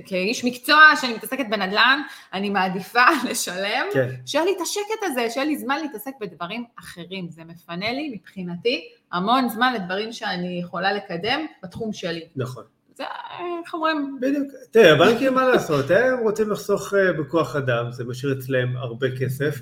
כאיש 0.06 0.46
מקצוע 0.46 0.78
שאני 1.02 1.14
מתעסקת 1.14 1.46
בנדל"ן, 1.50 2.02
אני 2.34 2.50
מעדיפה 2.50 3.06
לשלם, 3.30 3.86
כן. 3.94 4.10
שיהיה 4.26 4.46
לי 4.46 4.52
את 4.58 4.62
השקט 4.62 5.04
הזה, 5.04 5.30
שיהיה 5.30 5.46
לי 5.46 5.58
זמן 5.58 5.80
להתעסק 5.82 6.12
בדברים 6.22 6.64
אחרים. 6.80 7.30
זה 7.30 7.44
מפנה 7.44 7.92
לי, 7.92 8.10
מבחינתי, 8.16 8.90
המון 9.12 9.50
זמן 9.50 9.74
לדברים 9.74 10.12
שאני 10.12 10.60
יכולה 10.64 10.94
לקדם 10.94 11.46
בתחום 11.64 11.94
שלי. 11.94 12.28
נכון. 12.36 12.64
זה, 12.96 13.04
איך 13.66 13.74
אומרים? 13.74 14.18
בדיוק. 14.22 14.48
תראה, 14.72 14.94
הבנקים, 14.94 15.34
מה 15.34 15.48
לעשות, 15.48 15.92
הם 15.92 16.20
רוצים 16.24 16.52
לחסוך 16.52 16.94
אה, 16.94 17.14
בכוח 17.14 17.56
אדם, 17.56 17.92
זה 17.92 18.04
משאיר 18.06 18.40
אצלם 18.40 18.78
הרבה 18.78 19.08
כסף. 19.20 19.56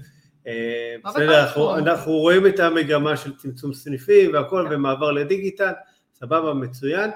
אה, 0.47 0.95
בסדר, 1.05 1.41
אנחנו, 1.43 1.77
אנחנו 1.77 2.11
רואים 2.11 2.47
את 2.47 2.59
המגמה 2.59 3.17
של 3.17 3.35
צמצום 3.35 3.73
סניפים 3.73 4.33
והכל 4.33 4.65
כן. 4.69 4.75
ומעבר 4.75 5.11
לדיגיטל, 5.11 5.71
סבבה, 6.13 6.53
מצוין. 6.53 7.09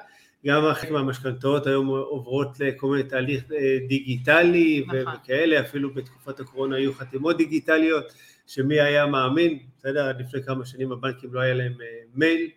גם 0.46 0.74
חלק 0.74 0.92
מהמשכנתאות 0.92 1.68
היום 1.68 1.88
עוברות 1.88 2.60
לכל 2.60 2.88
מיני 2.88 3.04
תהליך 3.04 3.44
אה, 3.52 3.78
דיגיטלי 3.88 4.86
נכון. 4.88 5.14
וכאלה, 5.24 5.60
אפילו 5.60 5.94
בתקופת 5.94 6.40
הקורונה 6.40 6.76
היו 6.76 6.94
חתימות 6.94 7.38
דיגיטליות, 7.38 8.14
שמי 8.48 8.82
היה 8.82 9.06
מאמין, 9.06 9.60
בסדר, 9.78 10.10
עד 10.10 10.22
לפני 10.22 10.44
כמה 10.44 10.66
שנים 10.66 10.92
הבנקים 10.92 11.34
לא 11.34 11.40
היה 11.40 11.54
להם 11.54 11.74
אה, 11.82 11.88
מייל, 12.16 12.50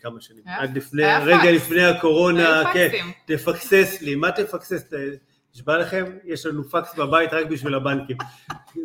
כמה 0.00 0.20
שנים, 0.20 0.42
עד 0.46 0.76
לפני, 0.76 1.02
רגע 1.24 1.52
לפני 1.52 1.84
הקורונה, 1.84 2.62
כן, 2.72 2.90
תפקסס 3.26 4.02
לי, 4.02 4.14
מה 4.14 4.32
תפקסס? 4.32 4.92
נשבע 5.54 5.78
לכם, 5.78 6.04
יש 6.24 6.46
לנו 6.46 6.64
פקס 6.64 6.94
בבית 6.94 7.32
רק 7.32 7.46
בשביל 7.46 7.74
הבנקים. 7.74 8.16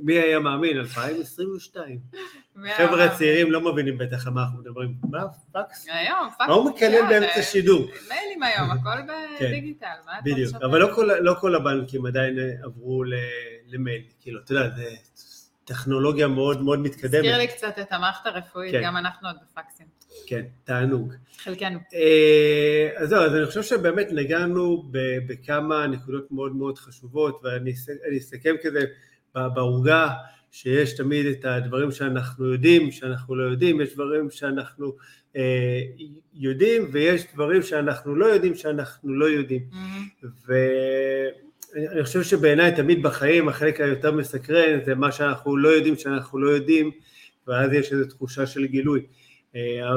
מי 0.03 0.13
היה 0.13 0.39
מאמין? 0.39 0.77
2022. 0.77 1.99
חבר'ה 2.77 3.17
צעירים 3.17 3.51
לא 3.51 3.61
מבינים 3.71 3.97
בטח 3.97 4.27
על 4.27 4.33
מה 4.33 4.41
אנחנו 4.41 4.59
מדברים. 4.59 4.93
מה 5.09 5.23
פקס? 5.51 5.87
היום, 5.89 6.29
פקס. 6.29 6.47
מה 6.47 6.53
הוא 6.53 6.71
מקלל 6.71 7.01
באמצע 7.09 7.41
שידור? 7.41 7.87
מיילים 8.09 8.43
היום, 8.43 8.71
הכל 8.71 8.89
כן. 9.39 9.45
בדיגיטל. 9.47 9.85
בדיוק, 10.23 10.55
אבל 10.55 10.79
לא, 10.79 10.89
לא 11.19 11.35
כל 11.39 11.55
הבנקים 11.55 12.05
עדיין 12.05 12.37
עברו 12.63 13.03
למייל. 13.67 14.03
כאילו, 14.19 14.39
אתה 14.41 14.51
יודע, 14.51 14.69
זה 14.75 14.95
טכנולוגיה 15.65 16.27
מאוד 16.27 16.61
מאוד 16.61 16.79
מתקדמת. 16.79 17.13
הזכיר 17.13 17.37
לי 17.37 17.47
קצת 17.47 17.79
את 17.79 17.91
המערכת 17.91 18.25
הרפואית, 18.25 18.71
כן. 18.71 18.81
גם 18.83 18.97
אנחנו 18.97 19.27
עוד 19.27 19.37
בפקסים. 19.43 19.96
כן, 20.27 20.41
תענוג. 20.63 21.13
חלקנו. 21.37 21.79
אה, 21.93 22.89
אז 22.95 23.09
זהו, 23.09 23.21
אז 23.21 23.35
אני 23.35 23.45
חושב 23.45 23.63
שבאמת 23.63 24.07
נגענו 24.11 24.83
בכמה 25.27 25.87
נקודות 25.87 26.31
מאוד 26.31 26.55
מאוד 26.55 26.77
חשובות, 26.77 27.41
ואני 27.43 28.17
אסכם 28.17 28.55
כזה 28.63 28.79
בעוגה 29.35 30.09
שיש 30.51 30.95
תמיד 30.95 31.25
את 31.25 31.45
הדברים 31.45 31.91
שאנחנו 31.91 32.45
יודעים, 32.45 32.91
שאנחנו 32.91 33.35
לא 33.35 33.43
יודעים, 33.43 33.81
יש 33.81 33.93
דברים 33.93 34.29
שאנחנו 34.31 34.95
אה, 35.35 35.81
יודעים, 36.33 36.89
ויש 36.91 37.23
דברים 37.33 37.61
שאנחנו 37.61 38.15
לא 38.15 38.25
יודעים, 38.25 38.55
שאנחנו 38.55 39.13
לא 39.13 39.25
יודעים. 39.25 39.61
Mm-hmm. 39.71 40.27
ואני 40.47 42.03
חושב 42.03 42.23
שבעיניי 42.23 42.75
תמיד 42.75 43.03
בחיים 43.03 43.49
החלק 43.49 43.81
היותר 43.81 44.11
מסקרן 44.11 44.79
זה 44.85 44.95
מה 44.95 45.11
שאנחנו 45.11 45.57
לא 45.57 45.69
יודעים 45.69 45.95
שאנחנו 45.95 46.39
לא 46.39 46.49
יודעים, 46.49 46.91
ואז 47.47 47.73
יש 47.73 47.91
איזו 47.91 48.05
תחושה 48.05 48.45
של 48.45 48.65
גילוי. 48.65 48.99
אה, 48.99 49.26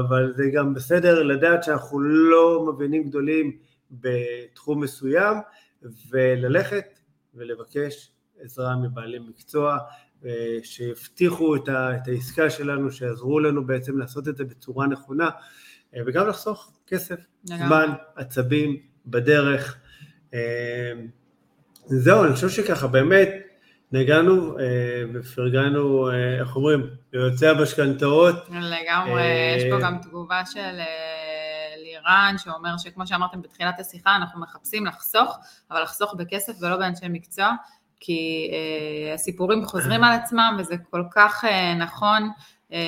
אבל 0.01 0.33
זה 0.37 0.45
גם 0.55 0.75
בסדר 0.75 1.23
לדעת 1.23 1.63
שאנחנו 1.63 2.01
לא 2.01 2.67
מבינים 2.73 3.09
גדולים 3.09 3.57
בתחום 3.91 4.81
מסוים, 4.81 5.37
וללכת 6.11 6.99
ולבקש 7.35 8.11
עזרה 8.41 8.77
מבעלי 8.77 9.19
מקצוע, 9.19 9.79
אה, 10.25 10.59
שיבטיחו 10.63 11.57
את 11.57 11.69
העסקה 12.07 12.51
שלנו, 12.51 12.91
שיעזרו 12.91 13.41
לנו 13.41 13.67
בעצם 13.67 13.99
לעשות 13.99 14.29
את 14.29 14.37
זה 14.37 14.45
בצורה 14.45 14.87
נכונה, 14.87 15.31
וגם 16.07 16.27
לחסוך 16.29 16.73
כסף, 16.87 17.21
זמן, 17.45 17.93
עצבים, 18.17 18.77
בדרך. 19.07 19.79
זהו, 21.87 22.25
אני 22.25 22.35
חושב 22.35 22.49
שככה 22.49 22.87
באמת 22.87 23.50
נגענו 23.93 24.59
אה, 24.59 24.65
ופרגנו, 25.15 26.11
אה, 26.11 26.41
איך 26.41 26.57
אומרים, 26.57 26.91
ליוצאי 27.13 27.49
המשכנתאות. 27.49 28.35
לגמרי, 28.49 29.23
אה, 29.23 29.57
יש 29.57 29.65
פה 29.71 29.81
גם 29.81 29.99
תגובה 29.99 30.43
של 30.47 30.81
לירן, 31.77 32.35
שאומר 32.39 32.79
שכמו 32.79 33.07
שאמרתם 33.07 33.43
בתחילת 33.43 33.81
השיחה, 33.81 34.17
אנחנו 34.17 34.41
מחפשים 34.41 34.87
לחסוך, 34.87 35.39
אבל 35.71 35.83
לחסוך 35.83 36.15
בכסף 36.15 36.53
ולא 36.63 36.77
באנשי 36.77 37.07
מקצוע, 37.09 37.51
כי 38.01 38.51
הסיפורים 39.15 39.65
חוזרים 39.65 40.05
על 40.05 40.13
עצמם 40.13 40.57
וזה 40.59 40.75
כל 40.91 41.03
כך 41.13 41.45
נכון. 41.79 42.31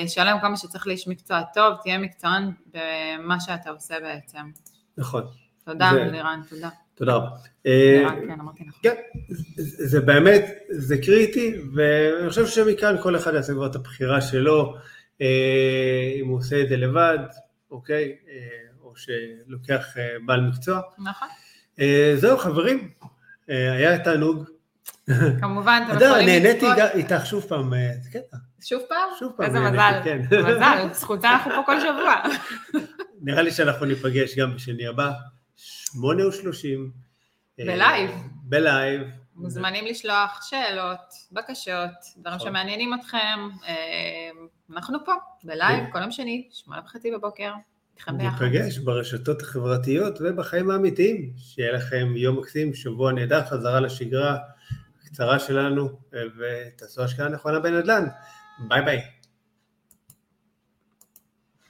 שלם 0.07 0.37
כמה 0.41 0.57
שצריך 0.57 0.87
לאיש 0.87 1.07
מקצוע 1.07 1.41
טוב, 1.53 1.73
תהיה 1.83 1.97
מקצוען 1.97 2.51
במה 2.73 3.39
שאתה 3.39 3.69
עושה 3.69 3.95
בעצם. 3.99 4.51
נכון. 4.97 5.23
תודה. 5.65 5.91
לירן, 5.91 6.41
תודה. 6.49 6.69
תודה 6.95 7.13
רבה. 7.13 7.27
לירן, 7.65 8.27
כן, 8.27 8.35
נכון. 8.35 8.53
כן, 8.83 8.95
זה 9.57 10.01
באמת, 10.01 10.45
זה 10.69 10.97
קריטי, 10.97 11.55
ואני 11.75 12.29
חושב 12.29 12.47
שמכאן 12.47 12.95
כל 13.03 13.15
אחד 13.15 13.33
יעשה 13.33 13.53
כבר 13.53 13.67
את 13.67 13.75
הבחירה 13.75 14.21
שלו, 14.21 14.75
אה, 15.21 16.11
אם 16.21 16.27
הוא 16.27 16.37
עושה 16.37 16.61
את 16.61 16.69
זה 16.69 16.77
לבד, 16.77 17.19
אוקיי, 17.71 18.15
אה, 18.29 18.37
או 18.81 18.93
שלוקח 18.95 19.97
אה, 19.97 20.15
בעל 20.25 20.41
מקצוע. 20.41 20.81
נכון. 20.99 21.27
זהו, 22.15 22.37
חברים, 22.37 22.89
היה 23.47 23.99
תענוג. 23.99 24.43
כמובן, 25.41 25.83
אתם 25.87 26.05
יכולים 26.05 26.43
לצפות. 26.43 26.77
נהניתי 26.77 26.97
איתך 26.97 27.25
שוב 27.25 27.43
פעם, 27.43 27.73
זה 28.01 28.09
קטע. 28.09 28.37
שוב 28.61 28.81
פעם? 28.89 29.09
שוב 29.19 29.33
פעם. 29.37 29.45
איזה 29.45 29.59
מזל. 29.59 29.99
כן. 30.03 30.21
מזל, 30.39 30.93
זכותה 30.93 31.29
אנחנו 31.29 31.51
פה 31.51 31.61
כל 31.65 31.79
שבוע. 31.79 32.15
נראה 33.25 33.41
לי 33.41 33.51
שאנחנו 33.51 33.85
ניפגש 33.85 34.37
גם 34.37 34.55
בשני 34.55 34.87
הבא, 34.87 35.11
שמונה 35.93 36.27
ושלושים. 36.27 36.91
ב 37.57 37.66
live. 37.66 38.11
ב 38.43 38.53
live. 38.53 39.01
מוזמנים 39.35 39.85
לשלוח 39.85 40.47
שאלות, 40.49 40.99
בקשות, 41.31 41.91
דברים 42.17 42.35
נכון. 42.35 42.47
שמעניינים 42.47 42.93
אתכם. 42.93 43.49
אנחנו 44.71 45.05
פה, 45.05 45.13
ב 45.43 45.50
live, 45.50 45.83
כל 45.91 46.01
יום 46.01 46.11
שני, 46.11 46.49
שמונה 46.51 46.81
וחצי 46.85 47.11
בבוקר. 47.11 47.53
ניפגש 48.13 48.77
ברשתות 48.77 49.41
החברתיות 49.41 50.17
ובחיים 50.21 50.71
האמיתיים. 50.71 51.33
שיהיה 51.37 51.71
לכם 51.71 52.13
יום 52.15 52.39
מקסים, 52.39 52.73
שבוע 52.73 53.11
נהדר, 53.11 53.45
חזרה 53.45 53.79
לשגרה 53.79 54.37
הקצרה 55.03 55.39
שלנו, 55.39 55.89
ותעשו 56.11 57.03
השקעה 57.03 57.29
נכונה 57.29 57.59
בנדל"ן. 57.59 58.07
ביי 58.67 58.81
ביי. 58.81 59.01